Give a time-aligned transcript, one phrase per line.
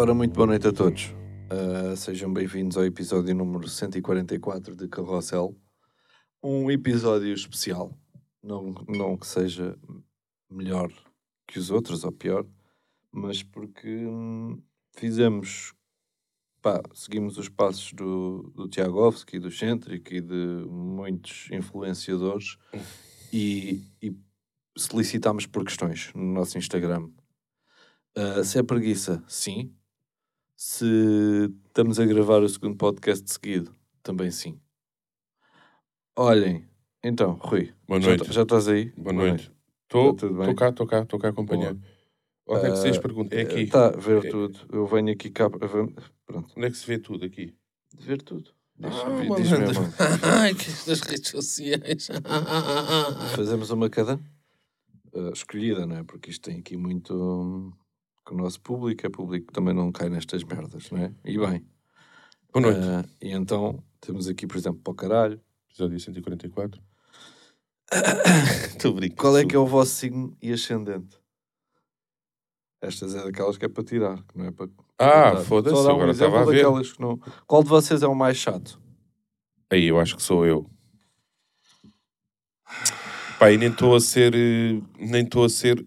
[0.00, 1.14] Ora, muito boa noite a todos.
[1.52, 5.54] Uh, sejam bem-vindos ao episódio número 144 de Carrossel.
[6.42, 7.94] Um episódio especial.
[8.42, 9.78] Não, não que seja
[10.50, 10.90] melhor
[11.46, 12.46] que os outros ou pior,
[13.12, 14.62] mas porque hum,
[14.96, 15.74] fizemos.
[16.62, 22.56] Pá, seguimos os passos do, do Tiagovski, do Centric e de muitos influenciadores
[23.30, 24.16] e, e
[24.78, 27.10] solicitámos por questões no nosso Instagram.
[28.16, 29.74] Uh, se é preguiça, sim.
[30.62, 34.60] Se estamos a gravar o segundo podcast de seguido, também sim.
[36.14, 36.68] Olhem,
[37.02, 38.30] então, Rui, Boa já, noite.
[38.30, 38.90] já estás aí?
[38.94, 39.50] Boa noite.
[39.84, 41.74] Estou Tá cá, estou cá, estou cá a acompanhar.
[42.46, 43.38] Onde é que vocês Ah, perguntam?
[43.38, 43.60] É aqui.
[43.60, 44.58] Está a ver É- tudo.
[44.70, 45.48] Eu venho aqui cá.
[45.48, 47.56] Pronto, Onde é que se vê tudo aqui?
[47.98, 48.50] ver tudo.
[48.76, 49.48] Diz, Ah, diz.
[50.42, 52.08] Ai, que das redes sociais.
[53.34, 54.16] Fazemos uma cada
[55.14, 56.02] uh, escolhida, não é?
[56.04, 57.72] Porque isto tem aqui muito.
[58.32, 61.14] O nosso público é público que também não cai nestas merdas, não é?
[61.24, 61.64] E bem.
[62.52, 62.78] Boa noite.
[62.80, 65.40] uh, e então temos aqui, por exemplo, para o caralho.
[65.68, 66.80] Episódio 144.
[68.68, 69.20] Estou brincando.
[69.20, 71.18] Qual é que é o vosso signo e ascendente?
[72.82, 74.68] Estas é daquelas que é para tirar, que não é para.
[74.98, 76.64] Ah, foda-se, um agora estava a ver.
[76.98, 77.18] não.
[77.46, 78.80] Qual de vocês é o mais chato?
[79.70, 80.68] Aí, eu acho que sou eu.
[83.38, 84.34] Pá, e nem estou a ser...
[84.34, 85.86] eh, Nem estou a ser...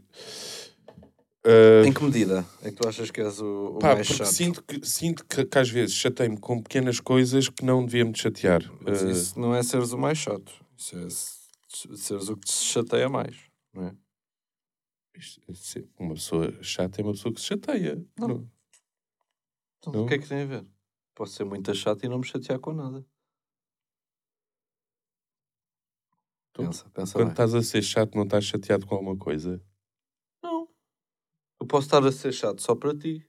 [1.45, 4.27] eh, Em que medida é que tu achas que és o, o Pá, mais chato?
[4.31, 8.15] sinto que, sinto que, que às vezes chatei-me com pequenas coisas que não devia me
[8.17, 8.61] chatear.
[8.81, 10.53] Mas Eh, isso não é seres o mais chato.
[10.77, 13.35] Isso é se- seres o que te chateia mais,
[13.73, 13.95] não é?
[15.53, 18.03] se- uma pessoa chata é uma pessoa que se chateia.
[18.17, 18.27] Não.
[18.27, 18.51] Não.
[19.79, 20.03] Então, Não?
[20.05, 20.65] o que é que tem a ver?
[21.13, 23.05] Posso ser muito chato e não me chatear com nada.
[26.51, 27.33] Então, pensa, pensa Quando bem.
[27.33, 29.61] estás a ser chato, não estás chateado com alguma coisa?
[31.63, 31.65] Não.
[31.65, 33.25] Eu posso estar a ser chato só para ti.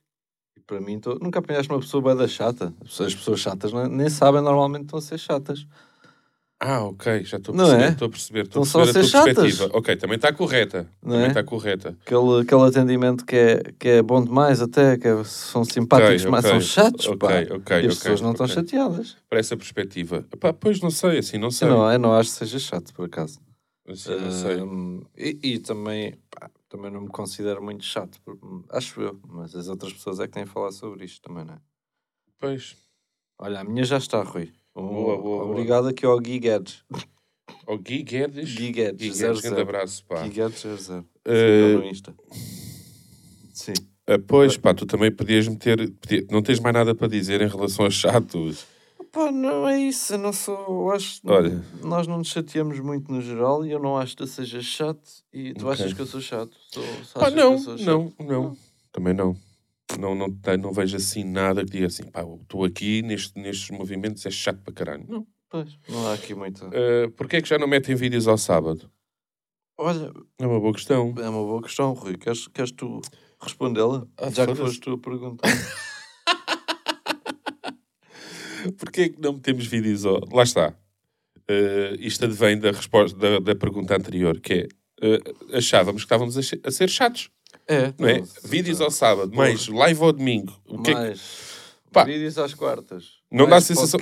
[0.57, 1.15] E para mim, tô...
[1.15, 2.73] nunca apanhaste uma pessoa bem da chata.
[2.81, 5.65] As pessoas, as pessoas chatas não- nem sabem normalmente estão a ser chatas.
[6.57, 7.89] Ah, ok, já estou a Não perceber, é?
[7.91, 9.35] estou a perceber, estou a a tua chatas.
[9.35, 9.69] perspectiva.
[9.77, 10.87] Ok, também está correta.
[11.03, 11.27] Não também é?
[11.27, 11.97] está correta.
[12.05, 16.31] Aquele, aquele atendimento que é, que é bom demais até, que é- são simpáticos, Ok,
[16.31, 17.55] mas são chatos, ok, pá.
[17.55, 19.17] ok, e as pessoas não estão chateadas.
[19.29, 20.25] Para essa perspectiva.
[20.59, 21.67] Pois não sei, assim não sei.
[21.67, 23.39] Eu não, eu não acho que seja chato, por acaso.
[23.87, 24.59] Assim não sei.
[24.59, 28.19] Ahm, e, e também, pá, também não me considero muito chato,
[28.69, 31.53] acho eu, mas as outras pessoas é que têm a falar sobre isto também, não
[31.55, 31.59] é?
[32.39, 32.75] Pois.
[33.39, 34.51] Olha, a minha já está, Rui.
[34.75, 35.51] Um- Boa, boa, boa.
[35.51, 36.83] Obrigado aqui ao Gui Guedes.
[37.67, 38.53] O Gui Guedes.
[38.55, 39.61] Gui Guedes, Gui zero, Guedes, grande zero.
[39.69, 40.21] abraço, pá.
[40.23, 41.05] Gui Guedes 00.
[41.25, 42.15] Eh, Sigam no Insta.
[43.53, 43.73] Sim.
[44.07, 45.89] Ah, pois, pá, tu também podias meter...
[45.93, 48.65] podia- Não tens mais nada para dizer em relação aos chatos.
[49.15, 50.91] Pá, não é isso, eu não sou.
[50.91, 51.63] Acho Olha.
[51.81, 55.09] nós não nos chateamos muito no geral e eu não acho que eu seja chato
[55.33, 55.71] e tu Ok.
[55.71, 56.51] achas que eu sou chato.
[57.13, 57.79] Pá, achas não, chato?
[57.85, 58.57] não, não.
[58.91, 59.35] Também não.
[59.99, 63.69] Não, não, tem- não vejo assim nada que diga assim, pá, estou aqui neste, nestes
[63.69, 65.05] movimentos, é chato para caralho.
[65.07, 65.25] Não.
[65.49, 66.65] Pois, não há aqui muito.
[66.67, 68.91] Uh, Porquê é que já não metem vídeos ao sábado?
[69.77, 71.13] Olha, É uma boa questão.
[71.17, 72.17] é uma boa questão, Rui.
[72.17, 72.99] Queres, queres tu
[73.39, 74.05] respondê-la?
[74.17, 75.47] Ah, Já que foste tu a perguntar.
[78.77, 80.19] Porquê é que não metemos vídeos ao...
[80.31, 80.73] Lá está.
[81.49, 84.67] Uh, isto advém da, resposta, da, da pergunta anterior, que
[85.01, 87.29] é, uh, achávamos que estávamos a, a ser chatos,
[87.67, 88.19] É, não é?
[88.19, 90.59] não, vídeos ao sábado, mais live ao domingo.
[90.67, 91.55] O que é que- Mais
[91.91, 92.03] Pá.
[92.03, 93.15] vídeos às quartas.
[93.31, 93.99] Não mais dá a sensação-.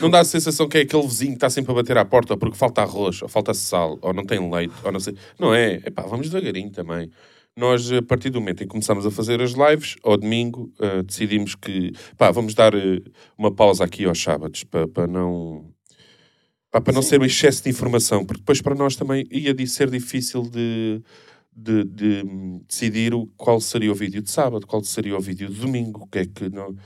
[0.00, 2.36] Não dá a sensação que é aquele vizinho que está sempre a bater à porta
[2.36, 5.14] porque falta arroz, ou falta sal, ou não tem leite, ou não sei.
[5.38, 5.74] Não é?
[5.86, 7.10] Epá, vamos devagarinho também.
[7.56, 11.02] Nós, a partir do momento em que começámos a fazer as lives, ao domingo, eh,
[11.02, 13.00] decidimos que, pá, vamos dar eh,
[13.38, 15.72] uma pausa aqui aos sábados, para, para não...
[16.70, 19.90] pá, para não ser um excesso de informação, porque depois para nós também ia ser
[19.90, 21.00] difícil de,
[21.56, 25.48] de, de, hum, decidir o, qual seria o vídeo de sábado, qual seria o vídeo
[25.48, 26.76] de domingo, o que é que não...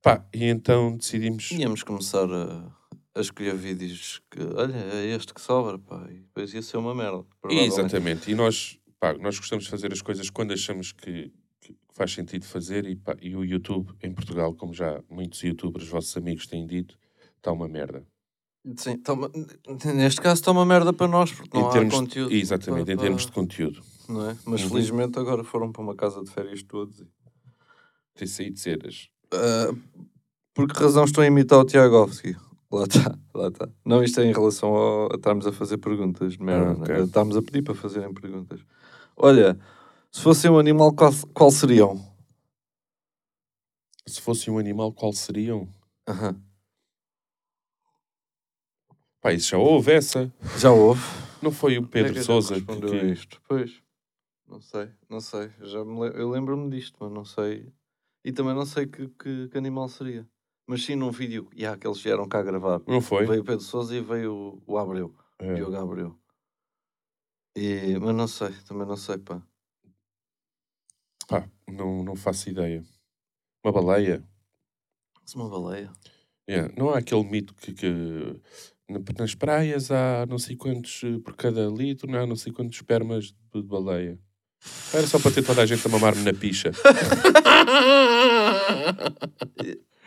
[0.00, 1.50] Pá, e então decidimos...
[1.50, 2.72] Íamos começar a,
[3.14, 6.94] a escolher vídeos que, olha, é este que sobra, pá, e depois ia ser uma
[6.94, 7.24] merda.
[7.50, 8.30] Exatamente.
[8.30, 12.44] E nós, pá, nós gostamos de fazer as coisas quando achamos que, que faz sentido
[12.46, 16.64] fazer e, pá, e o YouTube em Portugal, como já muitos youtubers, vossos amigos têm
[16.64, 16.96] dito,
[17.36, 18.06] está uma merda.
[18.76, 19.28] Sim, toma,
[19.92, 22.30] neste caso está uma merda para nós, porque não em há termos conteúdo.
[22.30, 23.82] de, exatamente, para- em termos de conteúdo.
[24.08, 24.36] Não é?
[24.46, 24.68] Mas Uhum.
[24.68, 27.00] felizmente agora foram para uma casa de férias todos.
[27.00, 27.08] e-
[28.14, 29.08] Tem saído cenas.
[29.32, 29.74] Ah,
[30.54, 32.36] por que razão estou a imitar o Tiagovski?
[32.70, 33.68] Lá está, lá está.
[33.84, 36.84] Não, isto é em relação ao, a estarmos a fazer perguntas merda.
[36.88, 37.02] Ah, é?
[37.02, 38.60] Estamos a pedir para fazerem perguntas.
[39.24, 39.56] Olha,
[40.10, 41.96] se fossem um animal, qual, qual seriam?
[44.04, 45.68] Se fosse um animal, qual seriam?
[46.08, 46.42] Aham.
[49.20, 50.34] Pá, isso já houve essa.
[50.58, 51.00] Já houve.
[51.40, 52.96] Não foi o é Pedro que já Sousa que...
[52.96, 53.40] a isto?
[53.46, 53.80] Pois,
[54.48, 55.52] não sei, não sei.
[55.60, 57.72] Já me le- eu lembro-me disto, mas não sei.
[58.24, 60.28] E também não sei que, que, que animal seria.
[60.66, 62.80] Mas sim num vídeo, e há que eles vieram cá gravar.
[62.88, 63.24] Não foi?
[63.24, 65.14] Veio o Pedro Sousa e veio o, o Abreu.
[65.38, 65.54] É.
[65.54, 66.21] Diogo Abreu.
[67.56, 69.42] E, mas não sei, também não sei, pá.
[71.28, 72.82] Pá, não, não faço ideia.
[73.64, 74.22] Uma baleia?
[75.24, 75.92] Se uma baleia.
[76.48, 77.88] Yeah, Não há aquele mito que, que
[78.88, 82.52] na- nas praias há não sei quantos eh, por cada litro, não há não sei
[82.52, 84.18] quantos espermas de baleia.
[84.92, 86.72] Era só para ter toda a gente a mamar-me na picha.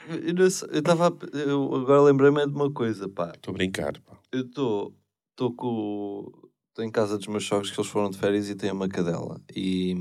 [0.07, 1.07] Eu eu estava.
[1.07, 3.31] a- eu Agora lembrei-me de uma coisa, pá.
[3.35, 3.99] Estou a brincar.
[4.01, 4.15] pá.
[4.31, 4.95] Eu estou.
[5.31, 6.44] Estou com.
[6.75, 9.39] Estou em casa dos meus sogros que eles foram de férias e têm uma cadela.
[9.55, 9.95] E.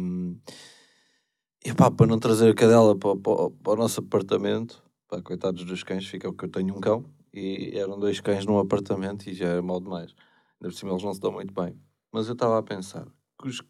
[1.65, 4.83] E pá, para não trazer a cadela para, o- para, o- para o nosso apartamento,
[5.07, 8.59] pá, coitados dos cães, fica que eu tenho um cão e eram dois cães num
[8.59, 10.17] apartamento e já era mal demais.
[10.61, 11.81] Ainda por cima eles não se dão muito bem.
[12.11, 13.07] Mas eu estava a pensar
[13.41, 13.63] que os,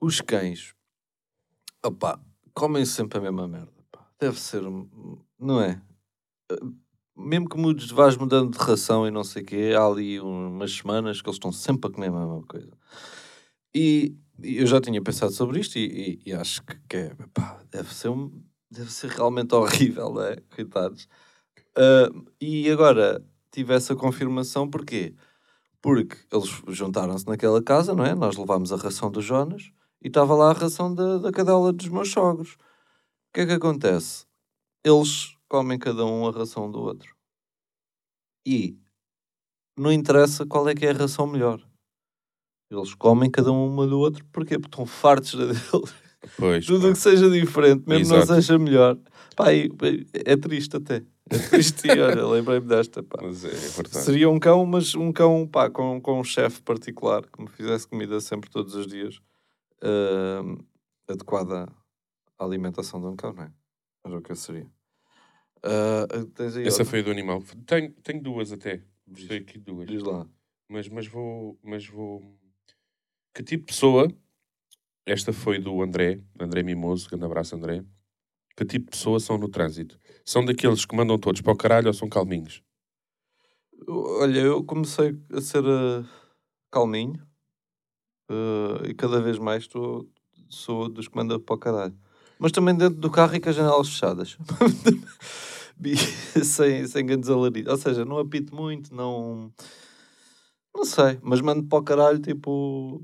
[0.00, 0.74] os cães,
[1.80, 2.18] opá,
[2.52, 3.72] comem sempre a mesma merda.
[3.92, 4.04] pá.
[4.18, 4.62] Deve ser,
[5.38, 5.80] não é?
[7.16, 10.72] Mesmo que mudes, vais mudando de ração e não sei o quê, há ali umas
[10.72, 12.70] semanas que eles estão sempre a comer a mesma coisa.
[13.74, 17.60] E, eu já tinha pensado sobre isto e, e- e acho que, que é, pá,
[17.70, 18.30] deve ser, um,
[18.70, 20.36] deve ser realmente horrível, não é?
[20.54, 21.08] Coitados.
[21.76, 22.10] Ah,
[22.40, 25.14] e agora tive essa confirmação, porquê?
[25.82, 28.14] Porque eles juntaram-se naquela casa, não é?
[28.14, 29.72] Nós levámos a ração do Jonas
[30.02, 32.54] e estava lá a ração da, da cadela dos meus sogros.
[32.54, 32.58] O
[33.34, 34.26] que é que acontece?
[34.84, 37.14] Eles comem cada um a ração do outro.
[38.46, 38.78] E
[39.78, 41.60] não interessa qual é que é a ração melhor.
[42.70, 44.58] Eles comem cada um uma do outro porquê?
[44.58, 45.92] porque estão fartos da dele.
[46.36, 46.66] Pois.
[46.66, 46.92] Tudo pá.
[46.92, 48.40] que seja diferente, mesmo não Exato.
[48.42, 48.98] seja melhor.
[49.36, 49.70] Pá, e-
[50.12, 51.04] é triste até.
[51.30, 53.02] É triste olha, lembrei-me desta.
[53.02, 53.18] Pá.
[53.22, 54.04] Mas é, é verdade.
[54.04, 57.86] Seria um cão, mas um cão pá, com, com um chefe particular que me fizesse
[57.86, 59.20] comida sempre todos os dias,
[59.82, 60.56] ahm,
[61.08, 61.68] adequada
[62.38, 63.52] à alimentação de um cão, não é?
[64.04, 64.68] Era o que eu seria.
[65.66, 66.06] Ah,
[66.64, 67.42] Essa foi a do animal.
[67.66, 68.82] Tenho, tenho duas até.
[69.06, 69.88] Gostei aqui duas.
[69.88, 70.26] Diz lá.
[70.68, 71.58] Mas, mas vou.
[71.62, 72.22] Mas vou.
[73.34, 74.08] Que tipo de pessoa?
[75.04, 77.84] Esta foi do André, André Mimoso, grande abraço, André.
[78.56, 79.98] Que tipo de pessoa são no trânsito?
[80.24, 82.62] São daqueles que mandam todos para o caralho ou são calminhos?
[83.86, 86.02] Olha, eu comecei a ser ah,
[86.72, 87.24] calminho
[88.28, 90.08] ah, e cada vez mais estou,
[90.48, 91.96] sou dos que manda para o caralho.
[92.38, 94.36] Mas também dentro do carro e com as janelas fechadas.
[96.44, 97.70] Sem, sem grandes alaridos.
[97.72, 99.52] Ou seja, não apito muito, não.
[100.74, 103.02] Não sei, mas mando para o caralho, tipo.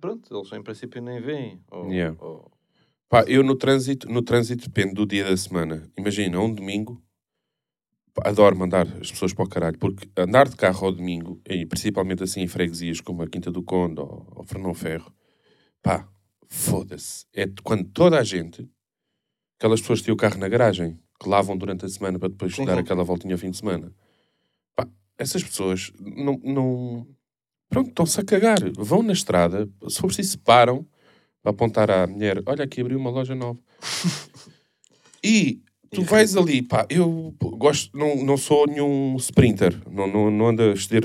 [0.00, 1.60] Pronto, eles em princípio nem veem.
[1.70, 2.16] Ou, Yeah.
[2.22, 2.50] ou-
[3.08, 5.88] Pá, eu no trânsito, no trânsito depende do dia da semana.
[5.96, 7.00] Imagina, um domingo,
[8.22, 12.22] adoro mandar as pessoas para o caralho, porque andar de carro ao domingo, e principalmente
[12.22, 15.12] assim em freguesias como a Quinta do Conde ou, ou Fernão Ferro,
[15.82, 16.08] pá,
[16.48, 17.26] foda-se.
[17.32, 18.68] É quando toda a gente,
[19.58, 22.54] aquelas pessoas que têm o carro na garagem, que lavam durante a semana para depois
[22.54, 22.80] Sim, dar sim.
[22.80, 23.92] aquela voltinha ao fim de semana,
[24.74, 24.86] pá,
[25.18, 26.40] essas pessoas não.
[26.42, 27.06] não
[27.68, 28.58] pronto, estão-se a cagar.
[28.76, 30.86] Vão na estrada, se for preciso, param
[31.42, 33.58] para apontar à mulher: olha, aqui abriu uma loja nova.
[35.22, 40.48] e tu vais ali, pá, eu gosto, não, não sou nenhum sprinter, não, não, não
[40.48, 41.04] ando a estender.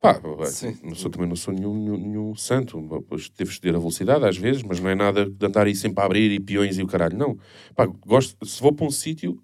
[0.00, 0.78] Pá, Sim.
[0.82, 2.82] não sou, também não sou nenhum, nenhum, nenhum santo.
[3.06, 6.02] Pois devo estender a velocidade às vezes, mas não é nada de andar aí sempre
[6.02, 7.18] a abrir e peões e o caralho.
[7.18, 7.38] Não.
[7.74, 9.38] Pá, gosto, se vou para um sítio,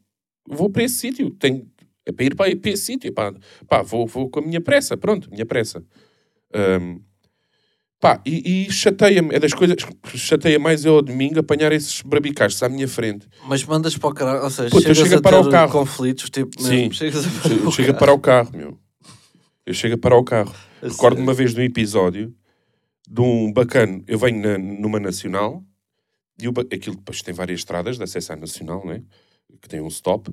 [0.48, 1.30] vou para esse sítio.
[1.32, 1.66] Tenho,
[2.06, 3.12] é para ir para, para esse sítio.
[3.12, 3.34] Pá,
[3.68, 4.96] pá vou, vou com a minha pressa.
[4.96, 5.84] Pronto, minha pressa.
[6.54, 7.00] Ahm,
[8.00, 9.34] pá, e, e chateia-me.
[9.34, 13.28] É das coisas que chateia mais eu ao domingo apanhar esses brabicachos à minha frente.
[13.46, 15.50] Mas mandas para o caralho, ou seja, Puta, chegas chego a a parar ter o
[15.50, 15.72] carro.
[15.72, 16.70] conflitos, tipo, Sim.
[16.76, 17.98] mesmo, chegas a parar Eu o chego a carro.
[18.00, 18.78] parar o carro, meu.
[19.66, 20.54] Eu chego a parar o carro.
[20.80, 22.34] Recordo uma vez num episódio
[23.08, 24.02] de um bacana.
[24.06, 25.64] Eu venho na- numa nacional
[26.40, 29.02] e o, aquilo depois tem várias estradas de acesso à nacional, né?
[29.60, 30.30] que tem um stop.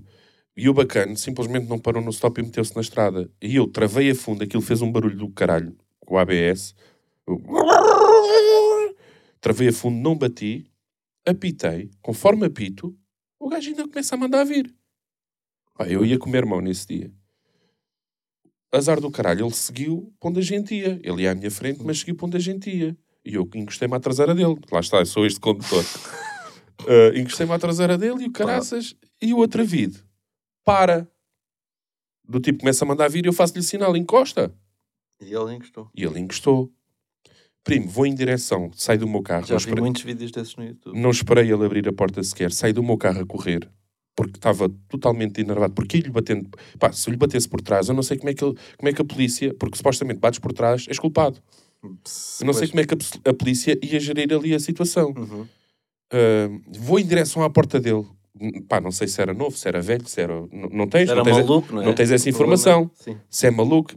[0.56, 3.30] E o bacana simplesmente não parou no stop e meteu-se na estrada.
[3.42, 6.76] E eu travei a fundo, aquilo fez um barulho do caralho com o ABS.
[7.28, 7.42] Eu-
[9.42, 10.66] Travei a fundo, não bati,
[11.26, 12.96] apitei, conforme apito,
[13.40, 14.74] o gajo ainda começa a mandar vir.
[15.76, 17.12] Pá, eu ia comer mão nesse dia.
[18.74, 21.00] Azar do caralho, ele seguiu para onde a gente ia.
[21.04, 22.98] Ele ia à minha frente, mas seguiu para onde a gente ia.
[23.24, 24.58] E eu encostei-me à traseira dele.
[24.72, 25.84] Lá está, eu sou este condutor.
[26.82, 28.96] Uh, encostei-me à traseira dele e o caraças.
[29.22, 30.00] E o atravido
[30.66, 31.08] para.
[32.28, 34.54] Do tipo, começa a mandar vir e eu faço-lhe sinal, encosta.
[35.22, 35.90] E ele encostou.
[35.96, 36.72] E ele encostou.
[37.64, 39.46] Primo, vou em direção, sai do meu carro.
[39.46, 41.00] Já vi esperei- muitos vídeos desses no YouTube.
[41.00, 42.52] não esperei ele abrir a porta sequer.
[42.52, 43.70] Saí do meu carro a correr.
[44.16, 45.74] Porque estava totalmente enervado.
[45.74, 46.50] Porque ia-lhe batendo...
[46.80, 48.94] Pá, se lhe batesse por trás, eu não sei como é que, ele, como é
[48.94, 49.54] que a polícia...
[49.56, 51.40] Porque supostamente bates por trás, és culpado.
[51.84, 55.14] Eu não sei como é que a, a polícia ia gerir ali a situação.
[55.18, 55.48] Uhum.
[56.12, 58.06] Ah, vou em direção à porta dele.
[58.68, 60.34] Pá, não sei se era novo, se era velho, se era.
[60.52, 61.86] Não, não tens, Era não tens, maluco, não é?
[61.86, 62.90] não tens essa informação.
[62.96, 63.18] Sim.
[63.30, 63.92] se é maluco.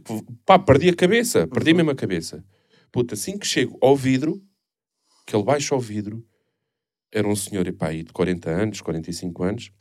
[0.45, 1.77] Pá, perdi a cabeça, perdi Uhum.
[1.77, 2.43] mesmo a cabeça.
[2.91, 4.41] Puta, assim que chego ao vidro,
[5.25, 6.23] que ele baixa ao vidro,
[7.11, 9.71] era um senhor, epá, aí de 40 anos, 45 anos,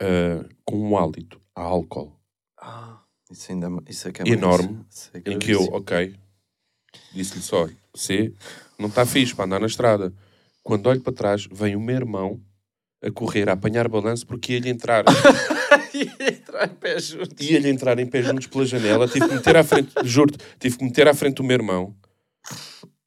[0.00, 2.18] ah, com um hálito a álcool.
[2.60, 6.14] Ah, isso ainda isso é que é Enorme, isso é em que eu, ok,
[7.12, 8.32] disse-lhe só, você
[8.78, 10.12] não está fixe para andar na estrada.
[10.62, 12.40] Quando olho para trás, vem o meu irmão
[13.02, 15.04] a correr, a apanhar balanço, porque ia-lhe entrar,
[15.94, 17.46] Ia entrar em pé juntos.
[17.48, 20.84] ia-lhe entrar em pé juntos pela janela, tive que meter à frente, juro-te, tive que
[20.84, 21.94] meter à frente do meu irmão.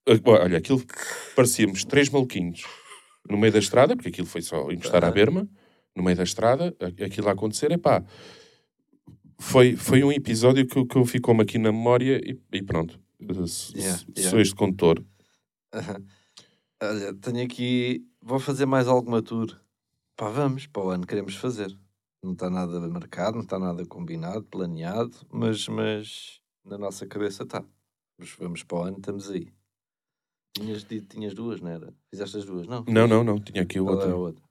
[0.07, 0.81] Ah, Olha, aquilo
[1.35, 2.63] parecíamos três maluquinhos
[3.29, 5.47] no meio da estrada, porque aquilo foi só encostar à berma,
[5.97, 8.03] no meio da estrada, aquilo a acontecer, é pá.
[9.39, 12.99] Foi, foi um episódio que, que ficou-me aqui na memória e, e pronto.
[13.43, 14.03] S- Yeah.
[14.29, 15.03] Sou este condutor.
[16.81, 18.05] Olha, tenho aqui.
[18.21, 19.59] Vou fazer mais alguma tour.
[20.15, 21.75] Pá, vamos, para o ano queremos fazer.
[22.23, 27.63] Não está nada marcado, não está nada combinado, planeado, mas, mas na nossa cabeça está.
[28.39, 29.47] Vamos para o ano, estamos aí.
[30.55, 31.93] Tinhas tinhas duas, não era?
[32.09, 32.83] Fizeste as duas, não?
[32.87, 34.41] Não, não, não, tinha aqui o Qual era a outro.
[34.41, 34.46] outra?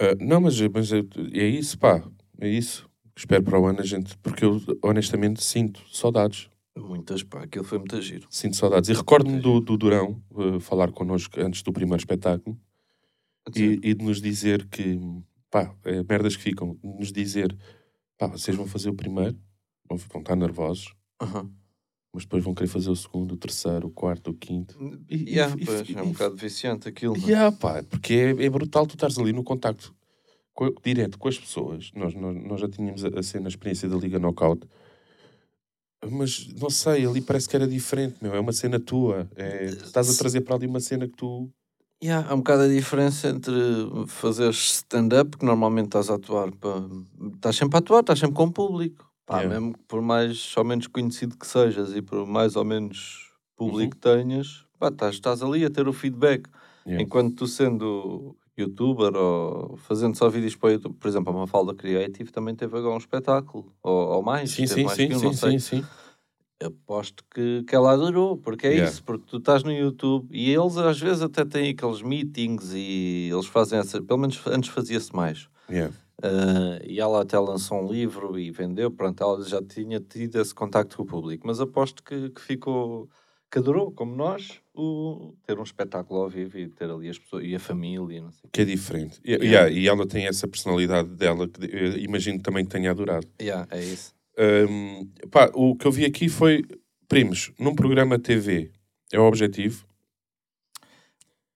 [0.00, 1.00] Ah, não, mas, mas é
[1.32, 2.02] é isso, pá,
[2.40, 2.88] é isso.
[3.16, 6.48] Espero para o ano a gente, porque eu honestamente sinto saudades.
[6.76, 8.28] Muitas, pá, aquilo foi muito giro.
[8.30, 8.88] Sinto saudades.
[8.88, 12.56] E recordo-me do, do Durão eh, falar connosco antes do primeiro espetáculo
[13.56, 14.98] e, e de nos dizer que,
[15.50, 17.56] pá, é, merdas que ficam, de nos dizer,
[18.18, 19.36] pá, vocês vão fazer o primeiro,
[19.88, 21.50] vão, vão estar nervosos, Aham.
[22.12, 24.76] Mas depois vão querer fazer o segundo, o terceiro, o quarto, o quinto.
[25.08, 27.16] E, Yeah, e- pois, e- é um bocado viciante aquilo.
[27.16, 27.30] não é?
[27.30, 29.94] Yeah, pá, porque é, é brutal tu estares ali no contacto
[30.54, 31.90] co- direto com as pessoas.
[31.94, 34.66] Nós, nós, nós já tínhamos a, a cena, a experiência da Liga Knockout,
[36.10, 38.32] mas não sei, ali parece que era diferente, meu.
[38.34, 39.28] É uma cena tua.
[39.36, 41.50] É, estás a trazer para ali uma cena que tu.
[42.02, 43.52] Yeah, há um bocado a diferença entre
[44.06, 46.80] fazer stand-up, que normalmente estás a atuar para.
[47.34, 49.07] Estás sempre a atuar, estás sempre com o público.
[49.28, 49.60] Pá, Yeah.
[49.60, 53.82] Mesmo que por mais ou menos conhecido que sejas e por mais ou menos público
[53.82, 53.90] Uhum.
[53.90, 56.48] que tenhas, pá, estás, estás ali a ter o feedback.
[56.86, 57.04] Yeah.
[57.04, 61.74] Enquanto tu sendo youtuber ou fazendo só vídeos para o YouTube, por exemplo, a Mafalda
[61.74, 65.32] Creative também teve agora um espetáculo, ou, ou mais, Sim, sim, mais sim, um, sim,
[65.34, 65.84] sim, sim.
[66.60, 68.90] Aposto que, que ela adorou, porque é Yeah.
[68.90, 73.28] isso, porque tu estás no YouTube e eles às vezes até têm aqueles meetings e
[73.30, 75.48] eles fazem essa, pelo menos antes fazia-se mais.
[75.70, 75.94] Yeah.
[76.22, 80.54] Ah, e ela até lançou um livro e vendeu, pronto, ela já tinha tido esse
[80.54, 83.08] contacto com o público, mas aposto que, que ficou,
[83.50, 87.44] que adorou, como nós, o, ter um espetáculo ao vivo e ter ali as pessoas
[87.44, 88.50] e a família, não sei.
[88.52, 89.20] Que é diferente.
[89.24, 89.44] E, Yeah.
[89.44, 91.64] yeah, e ela tem essa personalidade dela que
[92.00, 93.26] imagino também que tenha adorado.
[93.40, 94.12] Yeah, é isso.
[94.68, 96.64] Hum, pá, o que eu vi aqui foi,
[97.08, 98.70] primos, num programa TV,
[99.12, 99.86] é o objetivo.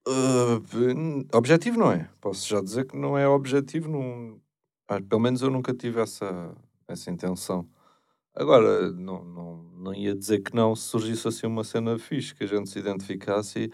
[0.07, 2.09] N- objetivo não é.
[2.21, 3.89] Posso já dizer que não é objetivo.
[3.89, 4.41] Não...
[4.89, 6.55] Ah, pelo menos eu nunca tive essa,
[6.89, 7.69] essa intenção.
[8.35, 12.45] Agora, não, não, não ia dizer que não se surgisse assim uma cena fixe, que
[12.45, 13.65] a gente se identificasse.
[13.65, 13.73] E...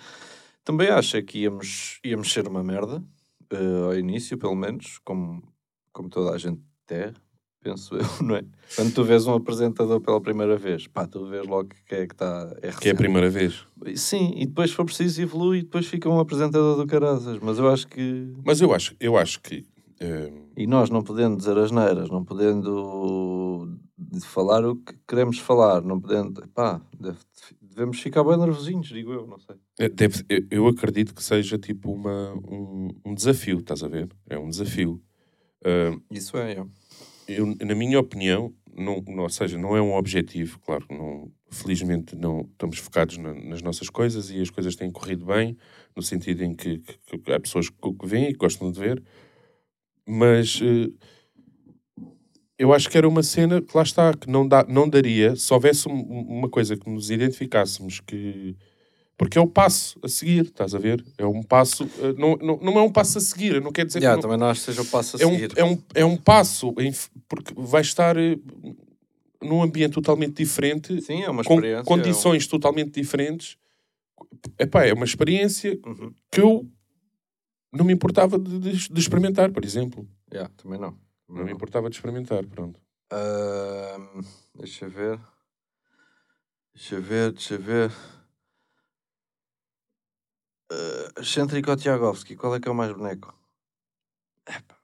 [0.65, 3.03] Também acho que íamos, íamos ser uma merda,
[3.51, 5.43] eh, ao início, pelo menos, como,
[5.93, 6.61] como toda a gente
[6.91, 7.13] é,
[7.63, 8.45] penso eu, não é?
[8.75, 12.15] Quando tu vês um apresentador pela primeira vez, pá, tu vês logo que é que
[12.15, 12.55] está...
[12.61, 13.65] É Que é a primeira vez.
[13.95, 17.39] Sim, e depois, se for preciso, evolui e depois fica um apresentador do caraças.
[17.41, 18.33] Mas eu acho que.
[18.45, 19.65] Mas eu acho, eu acho que.
[20.57, 25.83] E nós não podendo dizer as neiras, não podendo de falar o que queremos falar,
[25.83, 26.47] não podendo.
[26.49, 27.19] Pá, deve-
[27.61, 29.57] devemos ficar bem nervosinhos, digo eu, não sei.
[29.79, 34.09] é, deve- eu- eu acredito que seja tipo uma, um, um desafio, estás a ver?
[34.29, 35.01] É um desafio.
[35.65, 36.65] Hum, Isso é, é.
[37.29, 42.15] eu, na minha opinião, não, não- ou seja, não é um objetivo, claro, não, felizmente
[42.15, 45.57] não estamos focados na- nas nossas coisas e as coisas têm corrido bem,
[45.97, 48.79] no sentido em que, que- que há pessoas que, que veem e que gostam de
[48.79, 49.03] ver,
[50.09, 50.91] mas eh,
[52.59, 55.53] eu acho que era uma cena que lá está, que não, dá, não daria se
[55.55, 58.57] houvesse um- uma coisa que nos identificássemos que.
[59.17, 61.05] Porque é o passo a seguir, estás a ver?
[61.19, 61.85] É um passo.
[61.99, 64.15] eh, Não, não, não é um passo a seguir, não quero dizer Já, que.
[64.17, 65.53] não- também não acho que seja o passo a é um, seguir.
[65.57, 66.93] é, um, é um passo, em
[67.29, 68.37] porque vai estar eh,
[69.43, 71.85] num ambiente totalmente diferente, Sim, é uma com experiência.
[71.85, 73.57] condições totalmente diferentes.
[74.59, 75.93] Epá, é uma experiência É um...
[75.93, 76.13] Uhum.
[76.31, 76.67] que eu
[77.73, 80.09] não me importava de, de- de experimentar, por exemplo.
[80.33, 80.99] Já, também não.
[81.29, 82.81] Não me importava de experimentar, pronto.
[83.13, 84.23] Ahm,
[84.55, 85.21] deixa eu ver.
[86.75, 87.91] Deixa eu ver, deixa eu ver.
[90.71, 92.37] Uh, ou Tiagovski?
[92.37, 93.35] Qual é que é o mais boneco?
[94.47, 94.79] Epá.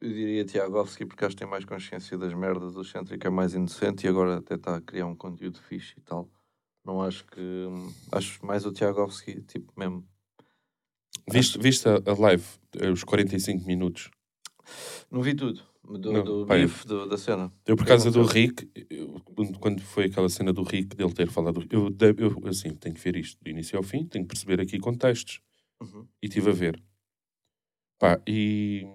[0.00, 2.76] Eu diria Tiagovski porque acho que tem mais consciência das merdas.
[2.76, 6.02] O Excêntrico é mais inocente e agora até está a criar um conteúdo fixe e
[6.02, 6.28] tal.
[6.84, 7.40] Não acho que.
[8.12, 10.06] Acho mais o Tiagovski, tipo, mesmo.
[11.30, 12.44] Viste, viste a, a live,
[12.78, 14.10] eh, os 45 minutos?
[15.10, 15.62] Não vi tudo.
[15.82, 17.52] Do, Não, do pá, bife do- da cena.
[17.66, 18.22] Eu, por causa do?
[18.22, 19.20] Rick, eu-
[19.60, 23.16] quando- foi aquela cena do Rick, dele ter falado, eu, eu assim, tenho que ver
[23.16, 25.40] isto do início ao fim, tenho que perceber aqui contextos.
[25.82, 26.06] Uhum.
[26.22, 26.82] E estive a ver.
[27.98, 28.86] Pá, e.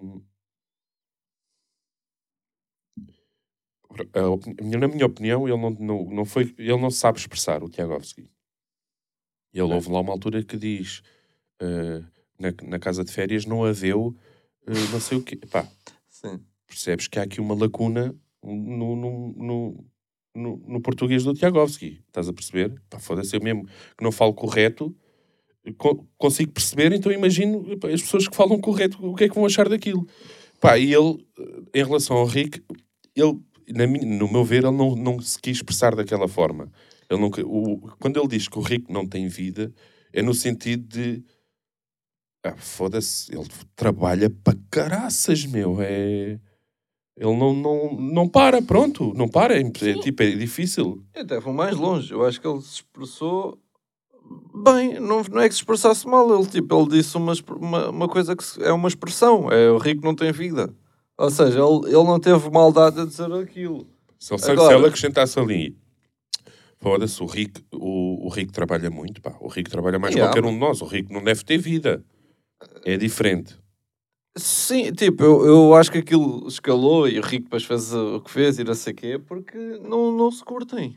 [4.14, 8.30] A na minha opinião, ele não, não, não foi, ele não sabe expressar o Tiagovski.
[9.52, 11.02] Ele houve lá uma altura que diz
[11.60, 12.02] eh,
[12.40, 14.16] na, na casa de férias não haveu
[14.66, 15.36] eh, não sei o quê.
[15.36, 15.68] Pá,
[16.08, 16.40] Sim.
[16.66, 19.84] percebes que há aqui uma lacuna no, no, no,
[20.34, 22.00] no, no português do Tiagovski.
[22.08, 22.80] Estás a perceber?
[22.88, 23.66] Pá, foda-se, eu mesmo
[23.96, 24.94] que não falo correto,
[25.76, 29.34] co- consigo perceber, então imagino pá, as pessoas que falam correto, o que é que
[29.34, 30.06] vão achar daquilo.
[30.60, 32.62] Pá, e ele, eh, em relação ao Rick,
[33.14, 36.70] ele, na no meu ver, ele não, não se quis expressar daquela forma.
[37.08, 39.72] Ele que- o, quando ele diz que o Rick não tem vida,
[40.12, 41.22] é no sentido de
[42.44, 45.76] ah, foda-se, ele trabalha para caraças, meu.
[45.80, 46.38] É...
[47.16, 49.54] Ele não, não, não para, pronto, não para.
[49.58, 51.04] É, é, tipo, é difícil.
[51.14, 52.12] Eu até vou mais longe.
[52.12, 53.58] Eu acho que ele se expressou
[54.64, 54.98] bem.
[54.98, 56.34] Não, não é que se expressasse mal.
[56.34, 59.50] Ele, tipo, ele disse uma, uma, uma coisa que se- é uma expressão.
[59.52, 60.74] É o rico não tem vida.
[61.18, 63.86] Ou seja, ele, ele não teve maldade a dizer aquilo.
[64.18, 65.76] Se ele, se Agora- ele acrescentasse ali,
[66.78, 69.36] foda-se, o Rick, o, o Rick trabalha muito, pá.
[69.40, 70.80] O Rick trabalha mais que Yeah, qualquer um de nós.
[70.80, 72.02] O Rick não deve ter vida.
[72.84, 73.58] É diferente.
[74.36, 78.30] Sim, tipo, eu, eu acho que aquilo escalou e o Rico depois fez o que
[78.30, 80.96] fez e não sei o quê, porque não, não se curtem.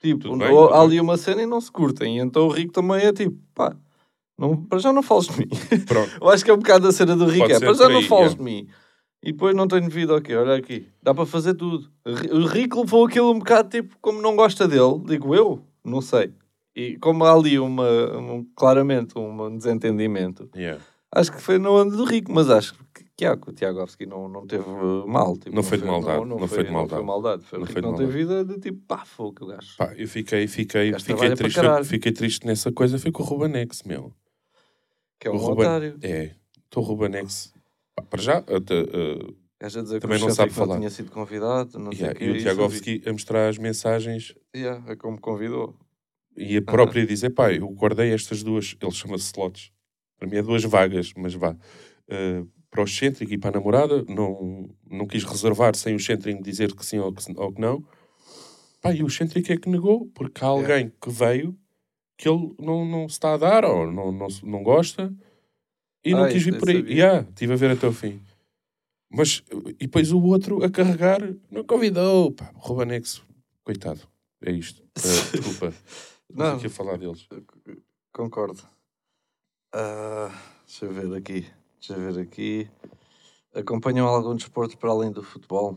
[0.00, 2.18] Tipo, bem, tudo há ali uma cena e não se curtem.
[2.18, 3.76] Então o Rico também é tipo, pá,
[4.38, 5.48] não, para já não fales de mim.
[5.86, 6.10] Pronto.
[6.20, 8.02] eu acho que é um bocado a cena do Rico, Pode é para já não
[8.02, 8.36] fales é.
[8.36, 8.68] de mim.
[9.22, 11.90] E depois não tenho vida, ok, olha aqui, dá para fazer tudo.
[12.32, 16.32] O Rico levou aquilo um bocado tipo, como não gosta dele, digo eu, não sei.
[16.74, 20.80] E como há ali uma, um- claramente um desentendimento, Yeah.
[21.12, 24.06] Acho que foi no ano do Rico, mas acho que, que, há, que o Tiagovski
[24.06, 25.36] não, não teve uh, mal.
[25.36, 27.02] Tipo, Não foi de maldade, não foi de Não foi maldade.
[27.04, 27.42] maldade.
[27.42, 28.12] Foi o Não foi não maldade.
[28.12, 29.76] vida de tipo, pá, fogo, que o gajo.
[29.76, 32.96] Pá, eu fiquei, fiquei, fiquei, triste, fiquei triste nessa coisa.
[32.96, 34.12] Foi com o Rubanex, meu.
[35.18, 35.98] Que é o um Ruben- otário.
[36.00, 36.30] É,
[36.64, 37.52] estou Rubanex.
[37.96, 40.76] Pá, para já, até, uh, Gajo a dizer Também que o não sabe falar.
[40.76, 42.24] tinha sido convidado, não sei o yeah, quê.
[42.24, 42.38] e o.
[42.38, 45.74] Tiagovski a mostrar as mensagens Yeah, é como convidou.
[46.36, 49.70] E a própria dizer, pá, eu guardei estas duas, ele chama-se slots,
[50.18, 54.04] para mim é duas vagas, mas vá, uh, para o excêntrico e para a namorada,
[54.08, 57.84] não, não quis reservar sem o excêntrico dizer que sim ou que, ou que não.
[58.80, 61.58] Pá, e o excêntrico é que negou, porque há alguém que veio
[62.16, 65.12] que ele não, não se está a dar ou não, não, não gosta
[66.04, 66.76] e não Ah, quis isso vir por aí.
[66.76, 66.94] sabia.
[66.94, 68.20] Yeah, estive a ver até o fim.
[69.10, 69.42] Mas,
[69.80, 71.18] e depois o outro a carregar,
[71.50, 73.22] não convidou, pá, Rubanex,
[73.64, 74.00] coitado,
[74.40, 74.82] é isto.
[74.98, 75.74] Uh, desculpa,
[76.34, 76.58] não Não.
[76.58, 77.28] sei a falar deles.
[78.12, 78.62] Concordo.
[79.72, 80.30] Ah,
[80.66, 81.46] deixa eu ver aqui.
[81.78, 82.70] Deixa eu ver aqui.
[83.54, 85.76] Acompanham algum desporto para além do futebol?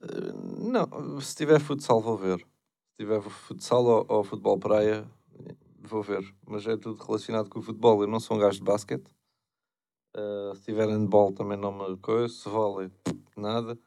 [0.00, 2.38] Ah, não, se tiver futsal vou ver.
[2.38, 5.08] Se tiver futsal ou, ou futebol praia,
[5.80, 6.22] vou ver.
[6.46, 8.02] Mas é tudo relacionado com o futebol.
[8.02, 9.10] Eu não sou um gajo de basquete.
[10.14, 12.32] Ah, se tiver handball também não me coisa.
[12.32, 12.90] Se vôlei,
[13.36, 13.78] nada.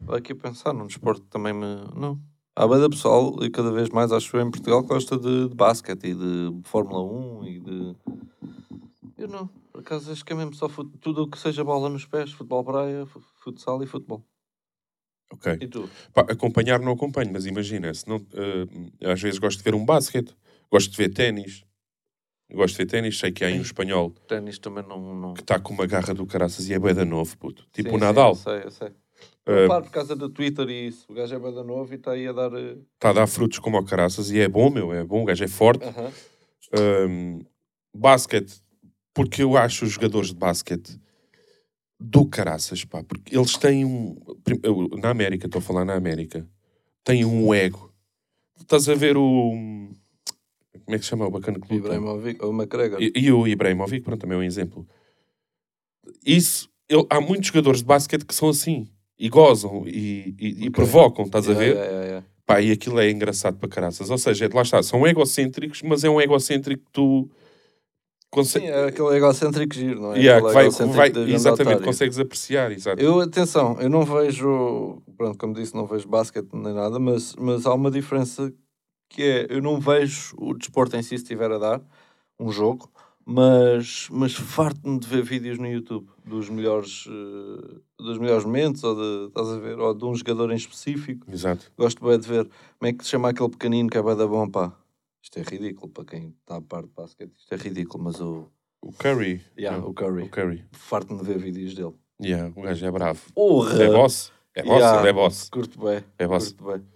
[0.00, 1.76] Vou aqui a pensar num desporto que também me...
[1.96, 2.20] Não.
[2.58, 5.54] Há bem pessoal, e cada vez mais acho eu em Portugal, que gosta de, de
[5.54, 7.96] basquete e de Fórmula 1 e de...
[9.16, 9.46] Eu não.
[9.70, 10.90] Por acaso acho que é mesmo só fut...
[10.98, 14.24] tudo o que seja bola nos pés, futebol praia, fu- futsal e futebol.
[15.32, 15.56] Ok.
[15.60, 15.88] E tu?
[16.12, 19.84] Pá, acompanhar não acompanho, mas imagina, se não, eh, às vezes gosto de ver um
[19.84, 20.34] basquete,
[20.68, 21.64] gosto de ver ténis,
[22.50, 25.14] gosto de ver ténis, sei que há aí um espanhol Ténis também não...
[25.14, 25.34] não...
[25.34, 27.68] que está com uma garra do caraças e é bué novo, puto.
[27.72, 28.92] Tipo Sim, o sim, Nadal, eu sei, eu sei.
[29.46, 31.06] Eh, Eu paro por causa do Twitter e isso.
[31.08, 32.52] O gajo é bada novo e está aí a dar...
[32.54, 35.24] eh, está a dar frutos como o caraças e é bom, meu, é bom, o
[35.24, 35.84] gajo é forte.
[35.84, 36.12] aham.
[37.08, 37.40] Um,
[37.96, 38.60] basquete,
[39.14, 41.00] porque eu acho os jogadores de basquete
[41.98, 44.16] do caraças, pá, porque eles têm um.
[44.62, 46.46] eu- Na América, estou a falar na América,
[47.02, 47.90] têm um ego.
[48.60, 49.50] Estás a ver o.
[50.84, 51.74] Como é que se chama o bacana que?
[51.74, 53.00] Ibrahimovic, ou McGregor.
[53.02, 54.86] E, e o Ibrahimovic, pronto, também é um exemplo.
[56.24, 58.86] Isso, ele- há muitos jogadores de basquete que são assim.
[59.18, 60.70] E gozam e, e- e Ok.
[60.70, 61.76] provocam, estás a Yeah, ver?
[61.84, 62.26] yeah, yeah.
[62.46, 64.08] Pá, e aquilo é engraçado para caraças.
[64.10, 68.68] Ou seja, lá está, são egocêntricos, mas é um egocêntrico que tu Sim, consegues.
[68.68, 70.18] é aquele egocêntrico giro, não é?
[70.20, 71.84] Yeah, que vai, vai- exatamente, otário.
[71.84, 72.72] consegues apreciar.
[72.72, 73.02] Exato.
[73.02, 77.66] Eu, atenção, eu não vejo, pronto, como disse, não vejo basquete nem nada, mas, mas
[77.66, 78.52] há uma diferença
[79.10, 81.82] que é, eu não vejo o desporto em si se estiver a dar,
[82.38, 82.90] um jogo,
[83.30, 88.94] mas, mas farto-me de ver vídeos no YouTube dos melhores, eh, dos melhores momentos, ou
[88.94, 91.30] de, estás a ver, ou de um jogador em específico.
[91.30, 91.70] Exato.
[91.76, 94.26] Gosto bem de ver como é que se chama aquele pequenino que é bué da
[94.26, 94.72] bom, pá.
[95.22, 98.48] Isto é ridículo para quem está a par de basquete, isto é ridículo, mas o
[98.80, 99.42] O Curry.
[99.58, 100.22] Yeah, Não, o Curry.
[100.22, 100.64] O Curry.
[100.72, 101.92] Farto-me de ver vídeos dele.
[102.22, 103.20] Yeah, o gajo é bravo.
[103.34, 103.82] Porra!
[103.82, 104.32] É boss?
[104.54, 105.50] É boss, Yeah, é boss.
[105.50, 106.02] Curto bem.
[106.18, 106.52] É boss.
[106.52, 106.86] Curto bem.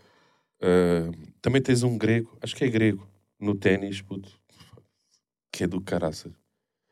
[0.62, 3.07] Uh, também tens um grego, acho que é grego,
[3.38, 4.40] no ténis, puto.
[5.53, 6.33] Que é do caraças.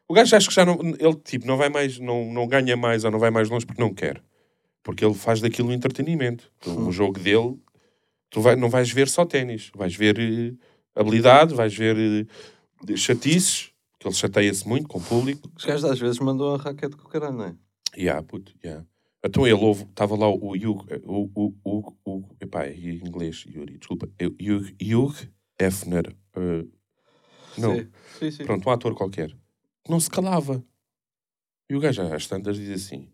[0.07, 0.79] O gajo acho que já não.
[0.99, 3.81] Ele tipo, não vai mais, não, não ganha mais ou não vai mais longe porque
[3.81, 4.23] não quer.
[4.83, 6.53] Porque ele faz daquilo um entretenimento.
[6.67, 6.89] Hum.
[6.89, 7.57] O jogo dele,
[8.29, 9.71] tu vai, não vais ver só ténis.
[9.75, 10.53] Vais ver eh,
[10.95, 11.97] habilidade, vais ver
[12.89, 15.51] eh, chatices, que ele chateia-se muito com o público.
[15.57, 17.55] Os gajos às vezes mandam a raquete com o caralho, não é?
[17.97, 18.85] Yeah, puto, yeah.
[19.25, 23.45] Então ele houve, estava lá o Hugh, o, o, o, o, epá, é em inglês,
[23.47, 25.15] Yuri, desculpa, é Hugh, Hugh
[25.59, 26.65] Hefner, eh,
[27.61, 28.31] não, Sim, sim.
[28.31, 28.45] sim.
[28.45, 29.29] pronto, um ator qualquer,
[29.85, 30.65] que não se calava.
[31.71, 33.09] E o gajo às tantas diz assim,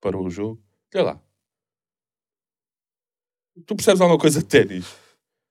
[0.00, 0.62] parou o jogo,
[0.94, 1.22] olha lá,
[3.66, 4.86] tu percebes alguma coisa de ténis?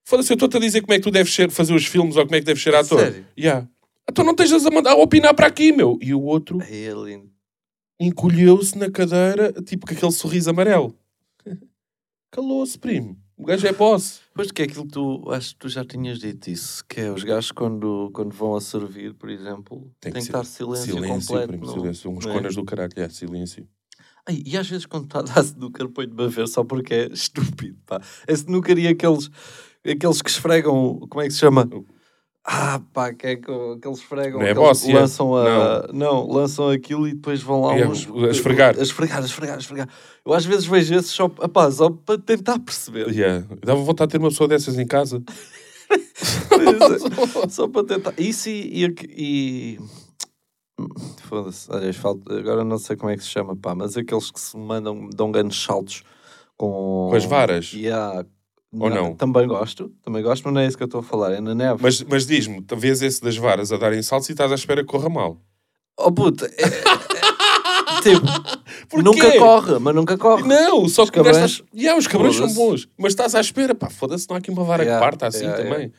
[0.06, 2.24] Foda-se, eu estou-te a dizer como é que tu deves ser, fazer os filmes ou
[2.24, 3.00] como é que deves ser ator.
[3.00, 3.28] Sério?
[3.38, 3.70] Yeah.
[4.10, 6.00] Então não estejas a mandar a opinar para aqui, meu.
[6.02, 6.90] E o outro é
[8.00, 10.98] encolheu-se na cadeira, tipo com aquele sorriso amarelo.
[12.32, 13.22] Calou-se, primo.
[13.40, 14.20] O gajo é boss.
[14.36, 17.10] Pois que é aquilo que tu, acho que tu já tinhas dito isso, que é
[17.10, 21.34] os gajos quando, quando vão a servir, por exemplo, tem, que, ser- estar silêncio, silêncio,
[21.38, 21.66] completo.
[21.66, 22.12] não- silêncio.
[22.12, 22.36] Uns não é?
[22.36, 23.66] conas do caralho, é, silêncio.
[24.28, 27.08] Ai, e às vezes quando está a dar snooker põe-me a ver só porque é
[27.14, 28.02] estúpido, pá.
[28.28, 29.30] É snooker e aqueles,
[29.90, 31.66] aqueles que esfregam, como é que se chama?
[32.44, 34.96] Ah, pá, que é que, que eles esfregam, Não é boss, que é?
[34.96, 35.88] lançam a...
[35.94, 36.28] Não.
[36.28, 38.08] lançam aquilo e depois vão lá É, uns...
[38.08, 38.78] a esfregar.
[38.78, 39.90] A esfregar, a esfregar, a esfregar.
[40.30, 43.10] Eu às vezes vejo esses só, apá, só para tentar perceber.
[43.20, 43.46] Yeah.
[43.66, 45.24] Dava vontade de ter uma pessoa dessas em casa.
[47.50, 48.14] Só para tentar.
[48.18, 48.86] Isso e.
[48.86, 49.80] e, e...
[51.24, 51.68] Foda-se.
[51.72, 55.32] Agora não sei como é que se chama, pá, mas aqueles que se mandam, dão
[55.32, 56.04] grandes saltos
[56.56, 57.08] com.
[57.10, 57.74] Com as varas?
[57.74, 58.24] Yeah.
[58.72, 59.16] Ou não?
[59.16, 61.56] Também gosto, também gosto, mas não é isso que eu estou a falar, é na
[61.56, 61.80] neve.
[61.82, 64.92] Mas, mas diz-me, vês esse das varas a darem saltos e estás à espera que
[64.92, 65.42] corra mal.
[65.98, 67.09] Oh puta, é,
[68.00, 68.26] é- tipo,
[68.90, 69.04] Porquê?
[69.04, 70.44] nunca corre, mas nunca corre.
[70.48, 72.88] Não, só Os que cabrões- está- Yeah, os cabrões são bons.
[72.98, 75.46] Mas estás à espera, pá, foda-se, não há aqui uma vara Yeah, que parta assim
[75.46, 75.92] yeah, também.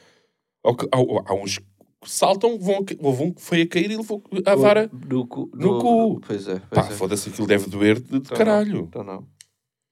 [0.64, 1.64] Ou que- Há, há uns que
[2.10, 4.90] saltam, vão, houve um que foi a cair e levou a vara.
[5.08, 5.50] No cu.
[5.54, 6.20] No cu.
[6.26, 6.90] Pois é, Pá, pois é.
[6.94, 8.72] foda-se, aquilo deve doer de, de Então caralho.
[8.74, 9.26] Não, então não.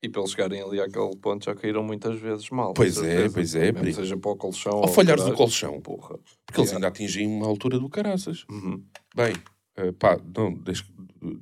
[0.03, 2.73] E para eles chegarem ali àquele ponto já caíram muitas vezes mal.
[2.73, 3.95] Pois é, pois é, Mesmo.
[3.95, 5.81] Seja para o colchão Ou falhares do colchão.
[5.81, 6.17] Porra.
[6.47, 6.75] Porque eles Yeah.
[6.77, 8.45] ainda atingem uma altura do caraças.
[8.49, 8.81] Uhum.
[9.17, 9.35] Bem,
[9.77, 10.85] eh, pá, não, deixa-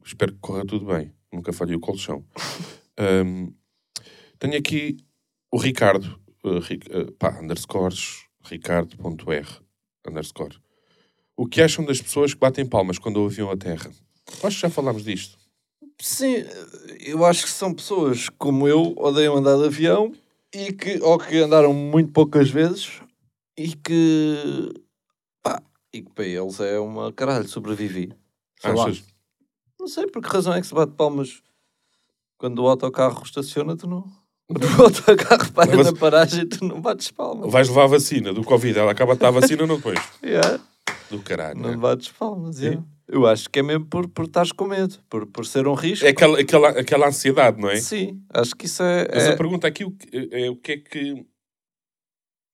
[0.04, 1.12] espero que corra tudo bem.
[1.32, 2.24] Nunca falhei o colchão.
[2.98, 3.52] Ahm,
[4.38, 4.96] tenho aqui
[5.52, 9.46] o Ricardo, eh, Ri- eh, pá, underscores, ricardo.r,
[10.08, 10.56] underscore.
[11.36, 13.90] O que acham das pessoas que batem palmas quando ouviam a terra?
[14.42, 15.36] Acho que já falámos disto.
[16.00, 16.36] Sim,
[17.00, 20.12] eu acho que são pessoas como eu, odeiam andar de avião
[20.54, 23.00] e que, ou que andaram muito poucas vezes
[23.56, 24.72] e que,
[25.42, 25.62] pá,
[25.92, 28.12] e que para eles é uma caralho, sobrevivi.
[28.60, 28.90] Sei lá.
[29.86, 31.40] Não sei por que razão é que se bate palmas
[32.36, 34.04] quando o autocarro estaciona, tu não.
[34.50, 37.52] Quando o autocarro para na paragem, tu não bates palmas.
[37.52, 39.98] Vais levar a vacina do Covid, ela acaba de estar a vacina, não depois.
[40.24, 40.60] Yeah,
[41.08, 41.60] Do caralho.
[41.60, 41.76] não né?
[41.76, 42.58] bates palmas.
[42.58, 42.84] Yeah.
[43.06, 46.04] Eu acho que é mesmo por, por estares com medo, por, por ser um risco.
[46.04, 47.76] É aquela, aquela, aquela ansiedade, não é?
[47.76, 49.06] Sim, acho que isso é.
[49.14, 51.26] Mas é- a pergunta aqui que- é o que é que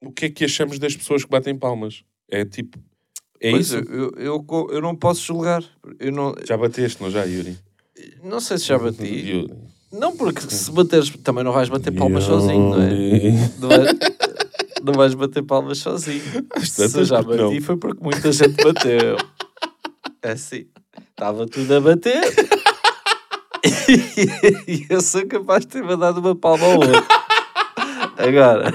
[0.03, 2.05] o que é que achamos das pessoas que batem palmas?
[2.31, 2.79] É tipo,
[3.43, 3.77] é Pois, isso?
[3.77, 5.65] Eu, eu, eu, eu não posso julgar.
[5.99, 7.59] Eu não, Já bateste, não já, Yuri?
[8.23, 9.03] não sei se já bati.
[9.05, 9.53] Yuri.
[9.93, 12.93] Não, porque se bateres, também não vais bater palmas sozinho, não é?
[12.95, 13.33] Yuri.
[13.59, 13.97] Não vais,
[14.85, 16.23] não vais bater palmas sozinho.
[16.63, 17.49] Se eu já que não.
[17.49, 19.17] bati foi porque muita gente bateu.
[20.23, 20.67] É assim.
[21.11, 22.23] Estava tudo a bater.
[24.67, 27.05] E eu sou capaz de ter mandado uma palma ao outro.
[28.17, 28.73] Agora,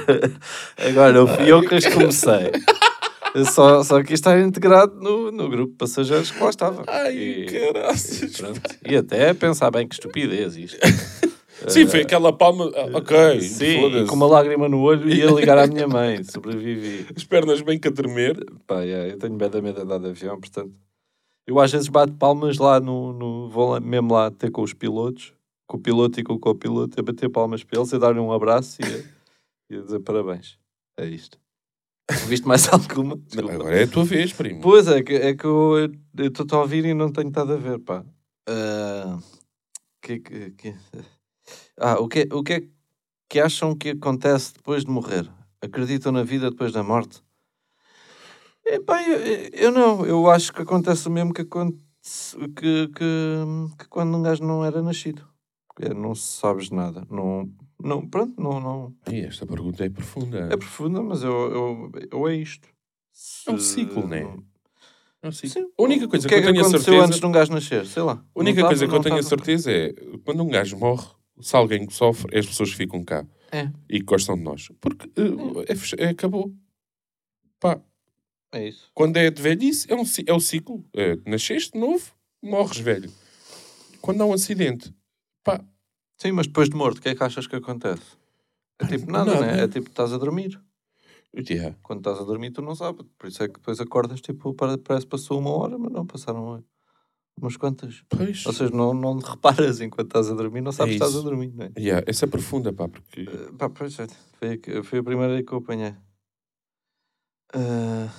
[0.77, 2.51] agora não fui eu que as comecei.
[3.45, 6.83] Só, só que estar integrado no, no grupo de passageiros que lá estava.
[6.87, 8.39] Ai, E- caraças.
[8.85, 8.93] e.
[8.93, 10.79] E até pensar bem que estupidez isto.
[11.67, 12.71] Sim, foi aquela palma.
[12.75, 16.21] ah, Ok, Sim, com uma lágrima no olho ia ligar à minha mãe.
[16.25, 17.07] Sobrevivi.
[17.15, 18.37] As pernas bem que a tremer.
[18.67, 20.71] Pá, yeah, eu tenho medo da medo de andar de avião, portanto.
[21.47, 23.11] Eu às vezes bato palmas lá no.
[23.11, 25.33] no vou lá, mesmo lá ter com os pilotos,
[25.67, 28.31] com o piloto e com o copiloto, a bater palmas para eles, a dar-lhe um
[28.31, 30.59] abraço e a, e a dizer parabéns.
[30.99, 31.39] É isto.
[32.27, 33.17] Viste mais alguma?
[33.17, 33.53] Desculpa.
[33.53, 34.61] Agora é a tua vez, primo.
[34.61, 37.79] Pois é, que, é que eu estou a ouvir e não tenho estado a ver,
[37.79, 38.05] pá.
[38.47, 39.17] Ah,
[40.01, 40.75] que, que, que-
[41.77, 42.61] Ah, o que, o que é
[43.29, 45.29] que acham que acontece depois de morrer?
[45.61, 47.21] Acreditam na vida depois da morte?
[48.65, 49.19] Epá, eu,
[49.53, 51.77] eu não, eu acho que acontece o mesmo que, aconte-
[52.55, 55.27] que, que, que quando um gajo não era nascido.
[55.79, 57.05] É, não sabes nada.
[57.09, 57.49] Não,
[57.81, 58.95] não, pronto, não, não.
[59.11, 60.49] Ih, esta pergunta é profunda.
[60.51, 62.67] É profunda, mas eu, eu, eu é isto.
[63.47, 64.21] É um Se- ciclo, né?
[65.21, 65.49] É o ciclo.
[65.63, 65.67] Sim.
[65.77, 67.05] A única coisa o que, que é eu tenho a aconteceu certeza...
[67.07, 67.85] antes de um gajo nascer?
[67.85, 68.23] Sei lá.
[68.35, 69.29] A única Não coisa tava- que eu não tenho a tava.
[69.29, 71.07] certeza é quando um gajo morre,
[71.41, 74.69] se alguém sofre, é as pessoas que ficam cá É, e que gostam de nós.
[74.79, 76.53] Porque eh, é é- acabou.
[77.59, 77.81] Pá,
[78.51, 78.89] é isso.
[78.93, 80.85] quando é de velhice, é, um, é o ciclo.
[80.95, 82.11] É, nasceste novo,
[82.41, 83.11] morres velho.
[84.01, 84.93] Quando há um acidente,
[85.43, 85.63] pá,
[86.17, 88.17] Sim, mas depois de morto, o que é que achas que acontece?
[88.79, 89.45] É tipo nada, Nada.
[89.45, 89.63] né?
[89.63, 90.59] É tipo estás a dormir.
[91.49, 91.75] yeah.
[91.83, 93.05] Quando estás a dormir, tu não sabes.
[93.17, 96.63] Por isso é que depois acordas, tipo, parece que passou uma hora, mas não, passaram
[97.39, 98.03] umas quantas.
[98.09, 98.45] pois.
[98.45, 101.27] Ou seja, não, não reparas enquanto estás a dormir, não sabes É que estás a
[101.27, 101.71] dormir, não é?
[101.77, 104.07] Yeah, essa é profunda, pá, porque Eh, Pá, pois é,
[104.39, 105.95] foi, foi a primeira que eu apanhei.
[107.53, 108.09] Ah,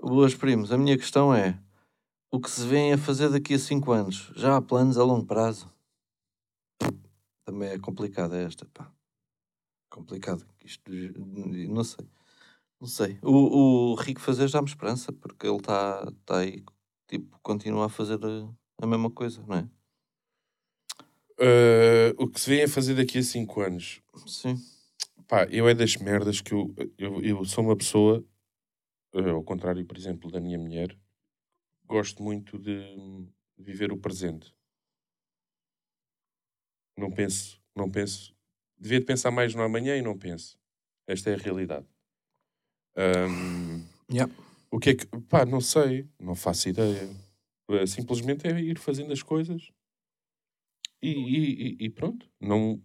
[0.00, 1.58] boas primos, a minha questão é:
[2.30, 4.32] o que se vem a fazer daqui a 5 anos?
[4.36, 5.70] Já há planos a longo prazo?
[7.44, 8.92] Também é complicada esta, pá.
[9.90, 10.46] Complicado.
[10.64, 12.08] Isto, não sei.
[12.80, 13.18] Não sei.
[13.22, 16.64] O, o Rico fazer dá-me esperança, porque ele está tá aí,
[17.06, 19.68] tipo, continua a fazer a, a mesma coisa, não é?
[21.38, 24.56] eh, o que se vem a fazer daqui a 5 anos, Sim.
[25.26, 28.24] pá, eu é das merdas que eu, eu, eu sou uma pessoa,
[29.14, 30.96] eh, ao contrário, por exemplo, da minha mulher,
[31.84, 33.28] gosto muito de
[33.58, 34.54] viver o presente.
[36.96, 38.34] Não penso, não penso.
[38.78, 40.58] Devia de pensar mais no amanhã e não penso.
[41.06, 41.86] Esta é a realidade.
[42.96, 44.32] Ahm, Yeah.
[44.70, 45.06] o que é que.
[45.28, 47.08] Pá, não sei, não faço ideia.
[47.70, 49.70] Eh, Simplesmente é ir fazendo as coisas
[51.02, 52.26] e, e- e- e pronto.
[52.40, 52.80] Não,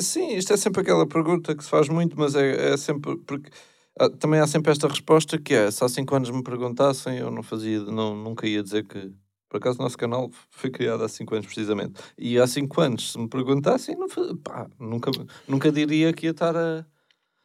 [0.00, 3.50] Sim, isto é sempre aquela pergunta que se faz muito, mas é, é sempre porque
[3.98, 7.30] ah, também há sempre esta resposta que é se há 5 anos me perguntassem, eu
[7.30, 9.10] não fazia, não, nunca ia dizer que
[9.52, 12.00] por acaso o nosso canal foi criado há 5 anos precisamente.
[12.16, 15.10] E há 5 anos, se me perguntassem, não, pá, nunca,
[15.46, 16.86] nunca diria que ia estar a.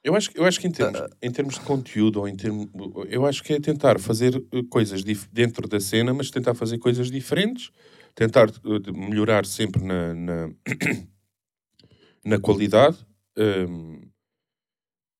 [0.01, 2.69] Eu acho, eu acho que em termos, em termos de conteúdo, ou em termos,
[3.09, 7.11] eu acho que é tentar fazer eh, coisas dentro da cena, mas tentar fazer coisas
[7.11, 7.71] diferentes,
[8.15, 10.49] tentar eh, melhorar sempre na, na,
[12.23, 12.97] na qualidade.
[13.37, 14.01] hum.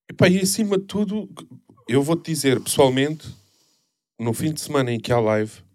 [0.10, 1.30] Epá, e acima de tudo,
[1.86, 3.28] eu vou-te dizer pessoalmente,
[4.18, 5.67] no fim de semana em que há live,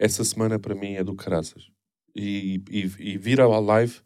[0.00, 1.68] essa semana para mim é do caraças.
[2.16, 4.00] E, e, e vir à live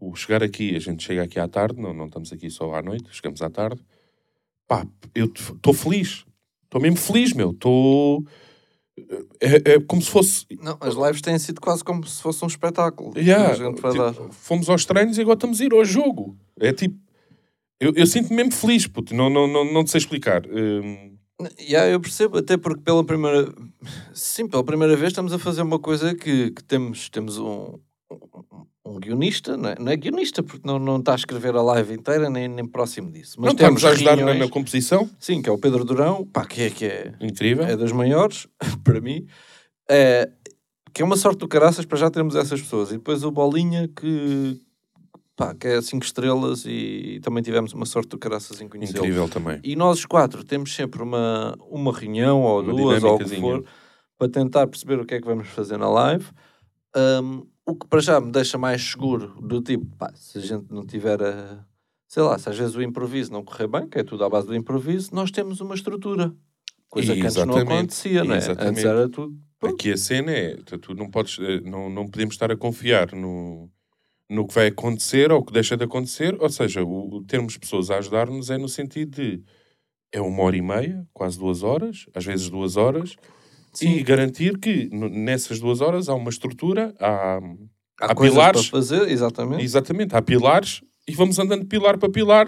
[0.00, 2.80] o chegar aqui, a gente chega aqui à tarde, não, não estamos aqui só à
[2.80, 3.84] noite, chegamos à tarde.
[4.68, 6.24] Pá, eu estou feliz.
[6.64, 7.50] Estou mesmo feliz, meu.
[7.50, 8.24] Estou.
[9.40, 10.46] É, é como se fosse.
[10.62, 13.12] Não, as lives têm sido quase como se fosse um espetáculo.
[13.16, 16.38] Yeah, tipo, fomos aos treinos e agora estamos a ir ao jogo.
[16.60, 16.96] É tipo.
[17.80, 19.14] Eu, eu sinto-me mesmo feliz, puto.
[19.14, 20.46] Não, não, não, não te sei explicar.
[20.46, 21.17] Hum,
[21.60, 23.52] Yeah, eu percebo, até porque pela primeira
[24.12, 27.78] sim, pela primeira vez estamos a fazer uma coisa que, que temos, temos um,
[28.84, 29.76] um, guionista, não é?
[29.78, 33.12] não é guionista, porque não, não está a escrever a live inteira, nem, nem próximo
[33.12, 33.36] disso.
[33.38, 35.08] Mas não temos estamos a ajudar na, reuniões- na composição.
[35.20, 37.64] Sim, que é o Pedro Durão, pá, que é, que é, Incrível.
[37.64, 38.48] é dos maiores,
[38.82, 39.24] para mim.
[39.88, 40.28] É,
[40.92, 42.90] que é uma sorte do caraças para já termos essas pessoas.
[42.90, 44.60] E depois o Bolinha, que,
[45.38, 49.04] pá, que é 5 estrelas e, também tivemos uma sorte do caraças em conhecê-lo.
[49.04, 49.60] Incrível também.
[49.62, 53.40] E nós os quatro temos sempre uma, uma reunião ou Uma duas ou o que
[53.40, 53.64] for
[54.18, 56.26] para tentar perceber o que é que vamos fazer na live.
[56.96, 60.66] Um, o que para já me deixa mais seguro do tipo, pá, se a gente
[60.70, 61.64] não tiver a.
[62.08, 64.46] Sei lá, se às vezes o improviso não correr bem, que é tudo à base
[64.46, 66.34] do improviso, nós temos uma estrutura.
[66.88, 68.38] Coisa que antes não acontecia, não é?
[68.38, 68.70] exatamente.
[68.70, 69.38] Antes era tudo.
[69.62, 73.12] Aqui a cena é, tu tu não podes, eh, não, não podemos estar a confiar
[73.12, 73.70] no,
[74.30, 77.98] no que vai acontecer ou que deixa de acontecer, ou seja, o, termos pessoas a
[77.98, 79.42] ajudar-nos é no sentido de
[80.12, 83.16] é uma hora e meia, quase duas horas, às vezes duas horas,
[83.80, 87.40] e garantir que nessas duas horas há uma estrutura, há,
[88.00, 89.62] Há, há pilares, para fazer, exatamente.
[89.64, 92.46] exatamente, há pilares, e vamos andando pilar para pilar,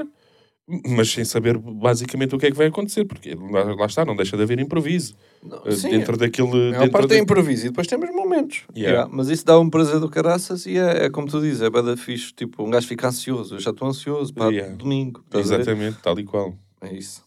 [0.87, 4.15] mas sem saber basicamente o que é que vai acontecer, porque lá, lá está, não
[4.15, 5.15] deixa de haver improviso.
[5.43, 6.75] Não, eh, sim, dentro daquele...
[6.77, 8.65] A parte da- é improviso e depois temos momentos.
[8.77, 8.99] Yeah.
[8.99, 11.71] Yeah, Mas isso dá um prazer do caraças e é, é como tu dizes, é
[11.71, 12.33] bada fixe.
[12.33, 13.57] Tipo, um gajo fica ansioso.
[13.57, 14.77] Eu já estou ansioso para Yeah.
[14.77, 15.25] domingo.
[15.35, 16.55] Exatamente, tal e qual.
[16.81, 17.25] É isso.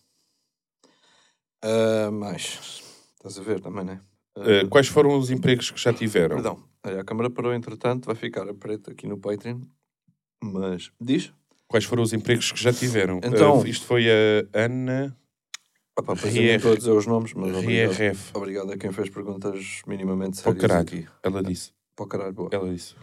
[1.63, 2.81] Ah, mais.
[3.15, 3.99] Estás a ver também, né?
[4.35, 6.35] Ah, Uh, quais foram os empregos que já tiveram?
[6.35, 6.63] Perdão.
[6.85, 9.61] Olha, a câmara parou entretanto, vai ficar a preto aqui no Patreon.
[10.43, 11.31] Mas, diz?
[11.73, 13.19] Quais foram os empregos que já tiveram?
[13.23, 15.17] Então- Uh, isto foi a Ana
[15.97, 17.91] Opa, não a dizer os nomes, mas obrigado.
[17.93, 18.29] RRF.
[18.35, 20.81] Obrigado a quem fez perguntas minimamente sérias caralho.
[20.83, 21.07] aqui.
[21.23, 21.71] Ela disse.
[21.99, 22.49] O caralho, boa.
[22.51, 22.93] Ela disse.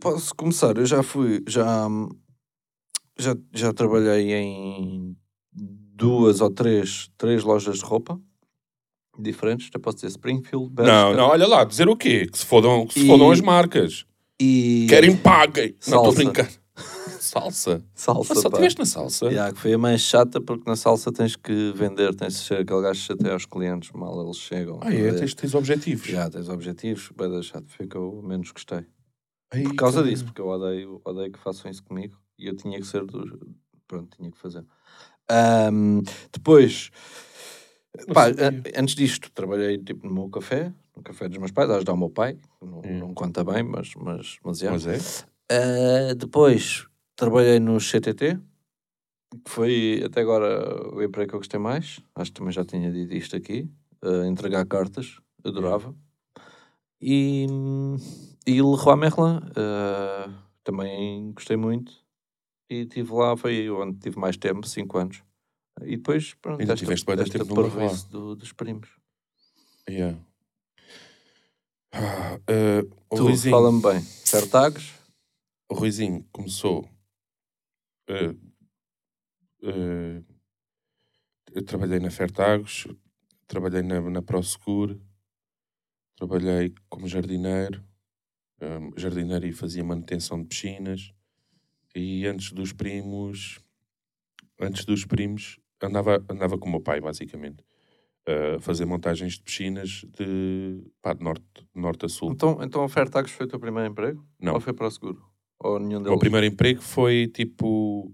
[0.00, 0.74] Posso começar.
[0.78, 1.86] Eu já fui, já,
[3.18, 5.14] já, já trabalhei em
[5.52, 8.18] duas ou três, três lojas de roupa
[9.18, 9.68] diferentes.
[9.70, 12.26] Já posso dizer Springfield, Bershka Não, não, olha lá, dizer o quê?
[12.26, 14.06] Que se fodam, que se E- fodam as marcas.
[14.40, 15.76] e Querem paguem.
[15.88, 16.65] Não, estou a
[17.26, 17.82] Salsa.
[17.94, 18.32] Salsa?
[18.32, 18.48] Ah, só pá.
[18.56, 19.26] estiveste na salsa?
[19.26, 22.58] Yeah, que foi a mais chata porque na salsa tens que vender, tens de ser
[22.60, 24.78] aquele gajo até aos clientes, mal eles chegam.
[24.82, 25.12] Ah, é?
[25.12, 26.06] Tens, tens objetivos.
[26.06, 28.86] Já tens objetivos, dar chato, foi que eu menos gostei.
[29.52, 32.78] Ai, Por causa disso, porque eu odeio, odeio que façam isso comigo e eu tinha
[32.78, 33.56] que ser do.
[33.88, 34.64] Pronto, tinha que fazer.
[35.28, 36.90] Ahm, depois,
[38.12, 38.26] pá,
[38.76, 42.10] antes disto, trabalhei tipo no meu café, no café dos meus pais, ajudar o meu
[42.10, 42.98] pai, não, Hum.
[42.98, 44.70] não conta bem, mas, mas, mas, já.
[44.70, 44.98] Mas é?
[45.50, 46.86] Ah, depois
[47.16, 48.38] trabalhei no CTT,
[49.44, 51.98] que foi até agora o emprego que eu gostei mais.
[52.14, 53.68] Acho que também já tinha dito isto aqui.
[54.02, 55.94] ah, entregar cartas, adorava.
[57.00, 57.46] E,
[58.46, 60.30] e Le Roi Merlin, ah,
[60.62, 61.92] também gostei muito.
[62.70, 65.22] E estive lá, foi onde tive mais tempo, 5 anos.
[65.82, 67.78] E depois, pronto, Ainda tiveste bué de esta tempo no Le Roi.
[67.80, 68.88] parvoíce do, dos primos.
[69.88, 70.18] Yeah.
[71.92, 74.00] Ah, ah, o Tu, fala-me bem.
[74.02, 74.94] Fertags?
[75.68, 76.88] o Ruizinho começou.
[78.08, 78.34] Ah,
[81.52, 82.86] eu trabalhei na Fertagos,
[83.46, 84.98] trabalhei na, na Prosegur,
[86.16, 87.82] trabalhei como jardineiro,
[88.60, 91.12] ah, jardineiro e fazia manutenção de piscinas.
[91.94, 93.58] E antes dos primos,
[94.60, 97.64] antes dos primos, andava, andava com o meu pai, basicamente,
[98.26, 102.32] a fazer montagens de piscinas de, pá, de norte, norte a sul.
[102.32, 104.26] Então, então a Fertags foi o teu primeiro emprego?
[104.38, 104.54] Não.
[104.54, 105.24] Ou foi para o seguro?
[105.60, 106.10] Ou nenhum O deles?
[106.10, 108.12] meu primeiro emprego foi tipo.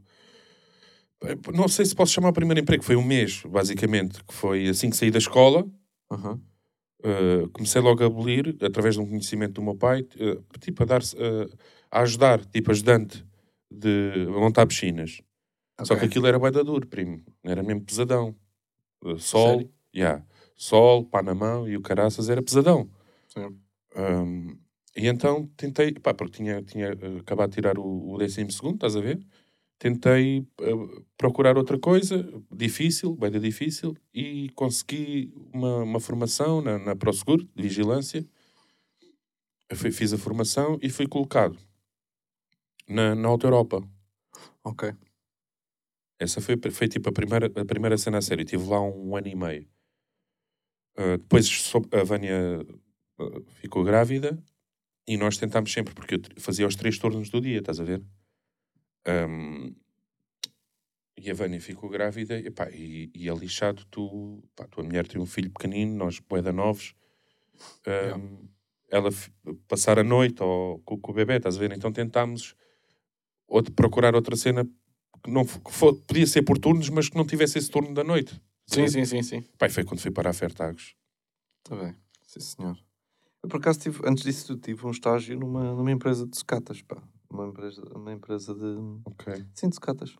[1.55, 4.91] Não sei se posso chamar o primeiro emprego, foi um mês, basicamente, que foi assim
[4.91, 5.65] que saí da escola.
[6.11, 6.41] Aham.
[7.05, 10.87] uh, comecei logo a abolir, através de um conhecimento do meu pai, uh, tipo a
[10.87, 11.57] dar uh,
[11.91, 13.25] a ajudar, tipo ajudante
[13.71, 15.21] de montar piscinas.
[15.85, 17.23] Só que aquilo era da duro, primo.
[17.43, 18.35] Era mesmo pesadão.
[19.19, 19.71] Sol, Sério?
[19.95, 20.25] yeah.
[20.55, 22.89] sol, pá na mão e o caraças era pesadão.
[23.29, 23.59] Sim.
[23.97, 24.57] Um,
[24.97, 28.75] e então tentei, pá, porque tinha, tinha uh, acabado de tirar o, o décimo segundo,
[28.75, 29.25] estás a ver?
[29.79, 36.95] Tentei uh, procurar outra coisa, difícil, bem difícil, e consegui uma, uma formação na, na
[36.97, 38.25] ProSeguro, de vigilância.
[39.69, 41.59] Eu fui- fiz a formação e fui colocado
[42.89, 43.83] na, na Auto Europa.
[44.63, 44.93] Ok.
[46.19, 48.45] Essa foi, foi tipo a primeira, a primeira cena a sério.
[48.45, 49.69] Estive lá um ano e meio.
[50.97, 52.61] Uh, depois a Vânia
[53.19, 54.39] uh, ficou grávida
[55.07, 58.03] e nós tentámos sempre, porque eu fazia os três turnos do dia, estás a ver?
[59.07, 59.75] Um,
[61.17, 63.85] e a Vânia ficou grávida e, pá, e, e é lixado.
[63.91, 66.95] Tu, pá, tua mulher tem um filho pequenino, nós boeda novos.
[67.87, 68.23] Um, Yeah.
[68.91, 69.09] Ela
[69.67, 71.73] passar a noite ou, com, com o bebê, estás a ver?
[71.73, 72.55] Então tentámos
[73.49, 74.67] outro, procurar outra cena
[75.25, 78.05] que não que fo- podia ser por turnos, mas que não tivesse esse turno da
[78.05, 78.39] noite.
[78.67, 79.41] Sim, sim, sim, sim.
[79.57, 80.95] Pai, foi quando fui para a Fertagos.
[81.65, 81.97] Está bem.
[82.27, 82.79] Sim, senhor.
[83.43, 87.03] Eu, por acaso, tive, antes disso, tive um estágio numa, numa empresa de sucatas, pá.
[87.29, 89.01] Uma empresa, uma empresa de...
[89.05, 89.45] Ok.
[89.55, 90.15] Sim, de sucatas.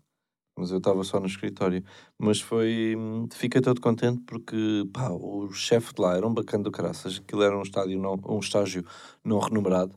[0.59, 1.85] Mas eu estava só no escritório.
[2.19, 2.95] Mas foi...
[2.97, 7.19] hum, Fiquei todo contente porque, pá, o chefe de lá era um bacana do caraças.
[7.19, 8.85] Aquilo era um, estádio não, um estágio
[9.25, 9.95] não renumerado.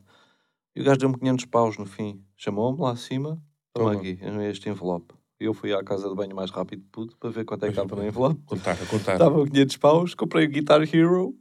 [0.74, 2.22] E o gajo deu-me 500 paus no fim.
[2.36, 3.42] Chamou-me lá acima.
[3.72, 5.14] Toma aqui, este envelope.
[5.38, 7.78] Eu fui à casa de banho mais rápido que pude para ver quanto é que
[7.78, 8.40] estava no envelope.
[8.46, 9.12] Contar, contar.
[9.14, 11.34] Estavam 500 paus, comprei o Guitar Hero.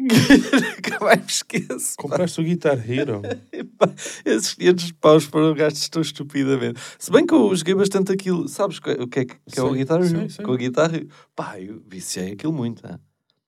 [0.76, 1.96] Nunca mais me esqueço.
[1.96, 2.02] pá.
[2.02, 3.22] Compraste o Guitar Hero.
[4.24, 6.80] Esses 500 paus foram gastos tão estupidamente.
[6.98, 9.62] Se bem que eu joguei bastante aquilo, sabes o que o que é, que é
[9.62, 10.26] o Guitar Hero?
[10.44, 11.08] Com o Guitar Hero.
[11.34, 12.98] Pá, eu viciei aquilo muito, hein?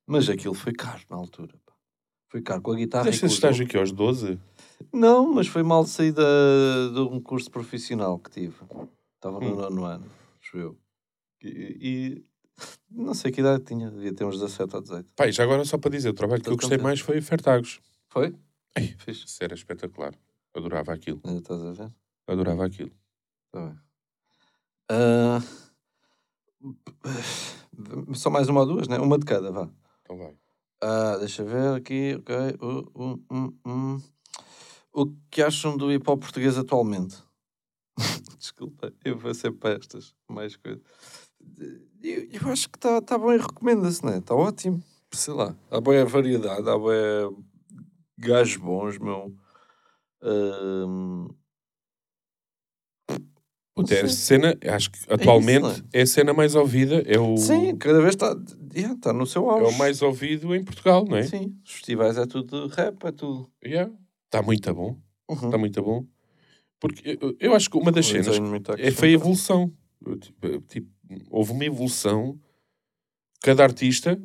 [0.07, 1.55] mas aquilo foi caro na altura.
[1.65, 1.73] pá.
[2.29, 3.05] Foi caro com a guitarra.
[3.05, 4.39] com esse estágio aqui aos 12?
[4.93, 6.23] Não, mas foi mal sair da-
[6.93, 8.55] de um curso profissional que tive.
[9.17, 9.57] Estava no Hum.
[9.57, 10.07] nono ano,
[10.41, 10.77] acho eu.
[11.43, 12.25] E, e
[12.91, 15.09] não sei que idade tinha, devia ter uns 17 ou 18.
[15.17, 16.85] Pai, já agora só para dizer, o trabalho que Tô eu gostei contente.
[16.85, 17.81] mais foi Fertagos.
[18.09, 18.35] Foi?
[18.77, 19.27] Ei, Fixe.
[19.27, 20.15] Isso era espetacular.
[20.55, 21.21] Adorava aquilo.
[21.25, 21.93] Eh, Estás a ver?
[22.27, 22.91] Adorava aquilo.
[23.51, 23.79] Tá bem.
[24.91, 25.41] Ah,
[28.15, 28.99] só mais uma ou duas, né?
[28.99, 29.69] Uma de cada, vá.
[30.03, 30.37] Então vai.
[30.81, 32.35] Ah, deixa ver aqui, ok.
[32.61, 34.03] Uh, uh, uh, uh.
[34.93, 37.17] O que acham do hip hop português atualmente?
[38.39, 40.83] Desculpa, eu vou ser para estas mais coisas.
[42.03, 44.19] Eu, eu acho que está tá bem, recomenda-se, né?
[44.19, 44.83] Está ótimo.
[45.13, 47.35] Sei lá, há boa variedade, há boa
[48.19, 49.35] gajos bons, meu.
[50.23, 51.29] Ahm,
[53.75, 57.39] Puta, é cena, acho que atualmente isso, não é a cena mais ouvida, é o,
[57.39, 58.37] Sim, cada vez está
[58.75, 59.75] yeah, tá no seu é auge.
[59.75, 61.23] o mais ouvido em Portugal, não é?
[61.23, 63.51] Sim, os festivais é tudo rap, é tudo.
[63.65, 63.91] Yeah.
[64.27, 64.99] Está muito bom.
[65.29, 65.47] Uhum.
[65.47, 66.05] Está muito bom.
[66.79, 68.39] Porque eu, eu acho que uma das Não cenas
[68.79, 69.73] é, foi a evolução.
[70.21, 70.91] Tipo, tipo,
[71.31, 72.39] houve uma evolução.
[73.41, 74.21] Cada artista,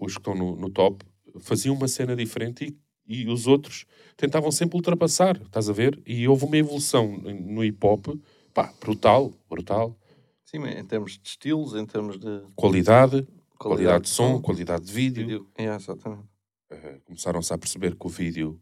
[0.00, 1.04] os que estão no, no top,
[1.40, 2.76] faziam uma cena diferente
[3.06, 3.86] e, e os outros
[4.16, 6.00] tentavam sempre ultrapassar, estás a ver?
[6.06, 8.06] E houve uma evolução no hip hop,
[8.54, 9.96] pá, brutal, brutal.
[10.44, 13.26] Sim, em termos de estilos, em termos de Qualidade,
[13.58, 15.26] qualidade, de som, qualidade de vídeo.
[15.26, 15.48] vídeo.
[15.56, 16.24] É, exatamente.
[16.72, 18.60] Uh, começaram-se a perceber que o vídeo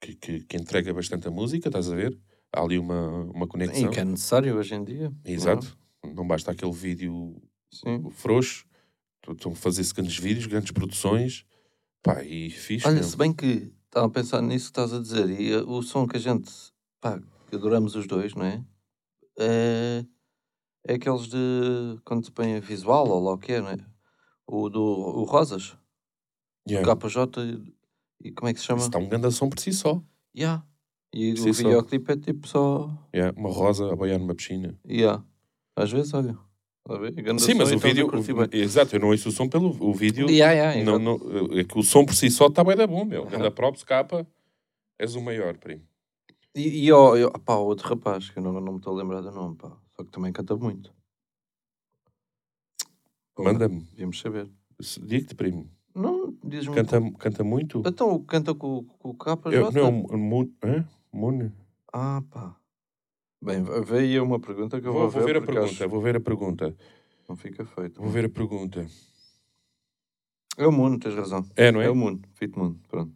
[0.00, 2.18] que, que, que entrega bastante a música, estás a ver?
[2.52, 3.88] Há ali uma, uma conexão.
[3.90, 5.12] E que é necessário hoje em dia.
[5.24, 5.32] é?
[5.32, 5.66] Exato.
[5.66, 5.85] Não
[6.26, 7.40] basta aquele vídeo
[7.70, 8.08] Sim.
[8.10, 8.66] frouxo.
[9.28, 11.44] Estão a fazer-se grandes vídeos, grandes produções.
[12.02, 12.86] Pá, e fixe.
[12.86, 15.82] Olha, se bem que estava a pensar nisso que estás a dizer, e uh, o
[15.82, 16.50] som que a gente,
[17.00, 18.64] pá, que adoramos os dois, não é?
[19.38, 20.04] É,
[20.86, 23.78] é aqueles de quando se põe visual ou lá o que é, não é?
[24.46, 25.76] O do o Rosas,
[26.68, 26.96] Yeah.
[26.96, 27.64] KJ
[28.24, 28.78] e, como é que se chama?
[28.78, 30.02] Isso está um grande som por si só.
[30.36, 30.66] Yeah.
[31.14, 31.62] E Por si o só.
[31.62, 32.90] videoclipe é tipo só.
[33.14, 34.76] Yeah, Uma rosa a boiar numa piscina.
[34.86, 35.24] Yeah.
[35.76, 36.36] Às vezes, olha.
[36.88, 38.08] Ganda Sim, mas o a vídeo.
[38.08, 40.30] o- exato, eu não ouço o som pelo o vídeo.
[40.30, 43.04] Yeah, yeah, não, não, é que o som por si só está bem da bom,
[43.04, 43.22] meu.
[43.22, 43.30] Aham.
[43.30, 44.26] Ganda props, capa.
[44.98, 45.82] És o maior, primo.
[46.54, 49.20] E, e ó, eu- pá, outro rapaz, que eu não, não me estou a lembrar
[49.20, 49.76] do nome, pá.
[49.96, 50.94] Só que também canta muito.
[53.38, 53.80] Manda-me.
[53.90, 54.48] Devíamos saber.
[55.02, 55.68] Digo-te, primo.
[55.94, 56.74] Não, diz-me.
[56.74, 57.82] Canta, canta muito?
[57.84, 59.54] Então, canta com, com o KJ?
[59.56, 60.48] Eu, não é o Moon.
[60.62, 60.88] Hã?
[61.12, 61.50] Moon?
[61.92, 62.56] Ah, pá.
[63.42, 66.16] Bem, veio uma pergunta que eu vou, Vou, vou ver a pergunta, acho vou ver
[66.16, 66.76] a pergunta.
[67.28, 68.00] Não fica feito.
[68.00, 68.86] Vou ver a pergunta.
[70.56, 71.44] É o Moon, tens razão.
[71.54, 71.90] É, não É, é?
[71.90, 73.12] o Moon, Fit Moon, pronto.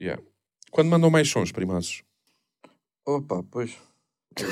[0.00, 0.22] Yeah.
[0.70, 2.02] Quando mandam mais sons, primaços?
[3.06, 3.76] Opa, pois.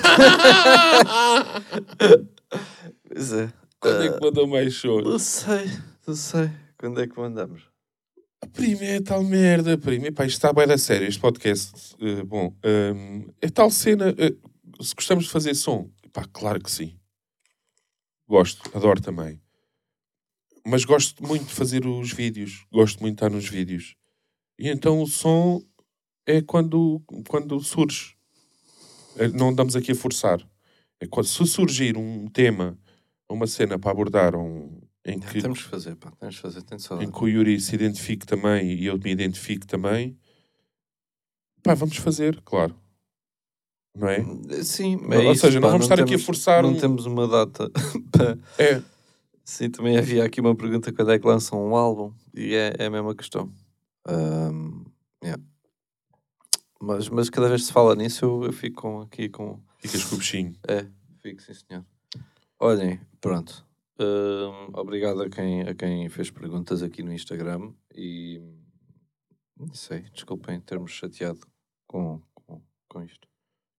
[3.08, 3.52] pois é.
[3.80, 5.04] Quando é que mandam mais sons?
[5.04, 5.66] Não sei,
[6.06, 6.50] não sei.
[6.78, 7.62] Quando é que mandamos?
[8.52, 10.06] Primo, é tal merda, primo.
[10.06, 11.96] Epá, isto está bem da sério, este podcast.
[12.00, 14.14] Eh, bom, ehm, é tal cena.
[14.18, 14.34] eh,
[14.80, 16.98] se gostamos de fazer som, pá, claro que sim.
[18.28, 19.40] Gosto, adoro também.
[20.64, 22.64] Mas gosto muito de fazer os vídeos.
[22.72, 23.94] Gosto muito de estar nos vídeos.
[24.58, 25.62] E então o som
[26.24, 28.16] é quando, quando surge.
[29.16, 30.40] Eh, Não andamos aqui a forçar.
[31.00, 32.78] É quando, se surgir um tema,
[33.28, 36.10] uma cena para abordar, um, em que Temos que fazer, pá.
[36.12, 37.12] Temos que fazer, tem de em saudade.
[37.12, 40.16] que o Yuri se identifique também e eu me identifique também,
[41.62, 42.80] pá, vamos fazer, claro.
[43.94, 44.24] Não é?
[44.62, 46.78] Sim, Ou é isso, seja, não pá, vamos estar aqui a temos- forçar Não um-
[46.80, 47.70] temos uma data
[48.10, 48.38] para...
[48.58, 48.82] É,
[49.44, 52.86] Sim, também havia aqui uma pergunta quando é que lançam um álbum e é, é
[52.86, 53.52] a mesma questão.
[54.06, 54.84] Ahm,
[55.22, 55.42] yeah.
[56.80, 59.60] mas, mas cada vez que se fala nisso eu, eu fico com- aqui com.
[59.78, 60.52] ficas com o bichinho.
[60.66, 60.86] É,
[61.20, 61.84] fico sim senhor.
[62.58, 63.66] Olhem, pronto.
[63.98, 68.40] Ahm, obrigado a quem, a quem fez perguntas aqui no Instagram e
[69.58, 71.40] não sei, desculpem termos chateado
[71.86, 72.20] com.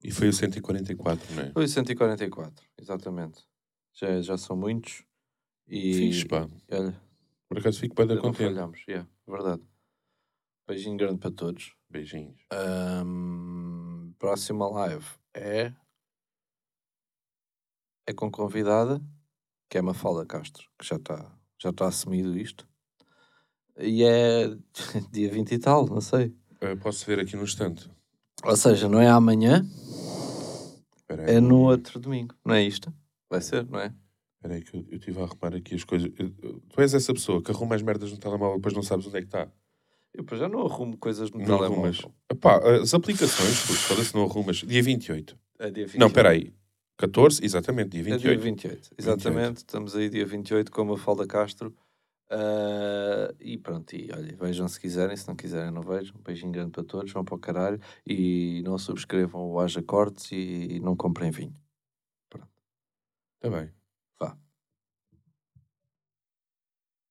[0.03, 1.51] E foi o 144, não é?
[1.51, 3.45] Foi o 144, exatamente.
[3.93, 5.03] Já, já são muitos
[5.67, 6.47] e Fixe, pá.
[6.71, 6.99] olha,
[7.47, 8.49] Por acaso fico bem não contente.
[8.49, 9.61] falhamos, yeah, verdade.
[10.67, 11.75] Beijinho grande para todos.
[11.89, 12.39] Beijinhos.
[12.51, 15.73] Ahm, próxima live é.
[18.05, 19.01] É com convidada,
[19.69, 22.67] que é Mafalda Castro, que já está já tá assumido isto.
[23.77, 24.47] E é
[25.11, 26.35] dia 20 e tal, não sei.
[26.59, 27.89] Eh, posso ver aqui no instante.
[28.43, 29.65] Ou seja, não é amanhã,
[30.97, 31.35] Espera aí.
[31.37, 32.35] é no outro domingo.
[32.45, 32.93] Não é isto?
[33.29, 33.93] Vai ser, não é?
[34.35, 36.11] Espera aí que eu estive a arrumar aqui as coisas.
[36.17, 38.83] Eu- eu- Tu és essa pessoa que arruma as merdas no telemóvel e depois não
[38.83, 39.47] sabes onde é que está.
[40.13, 41.73] Eu já não arrumo coisas no Não telemóvel.
[41.75, 42.01] arrumas.
[42.31, 43.55] Epá, as aplicações,
[43.87, 44.57] foda-se, não arrumas.
[44.57, 45.37] Dia 28.
[45.57, 45.99] É dia 28.
[45.99, 46.53] Não, espera aí.
[46.97, 48.41] 14, exatamente, dia É dia 28.
[48.43, 49.57] 28, exatamente.
[49.57, 51.73] Estamos aí dia 28 com a Mafalda Castro.
[52.29, 56.15] Ah, e pronto, e olha, vejam se quiserem, se não quiserem, não vejam.
[56.17, 60.31] Um beijinho grande para todos, vão para o caralho e não subscrevam o Haja Cortes
[60.31, 61.53] e não comprem vinho.
[63.41, 63.82] Está bem.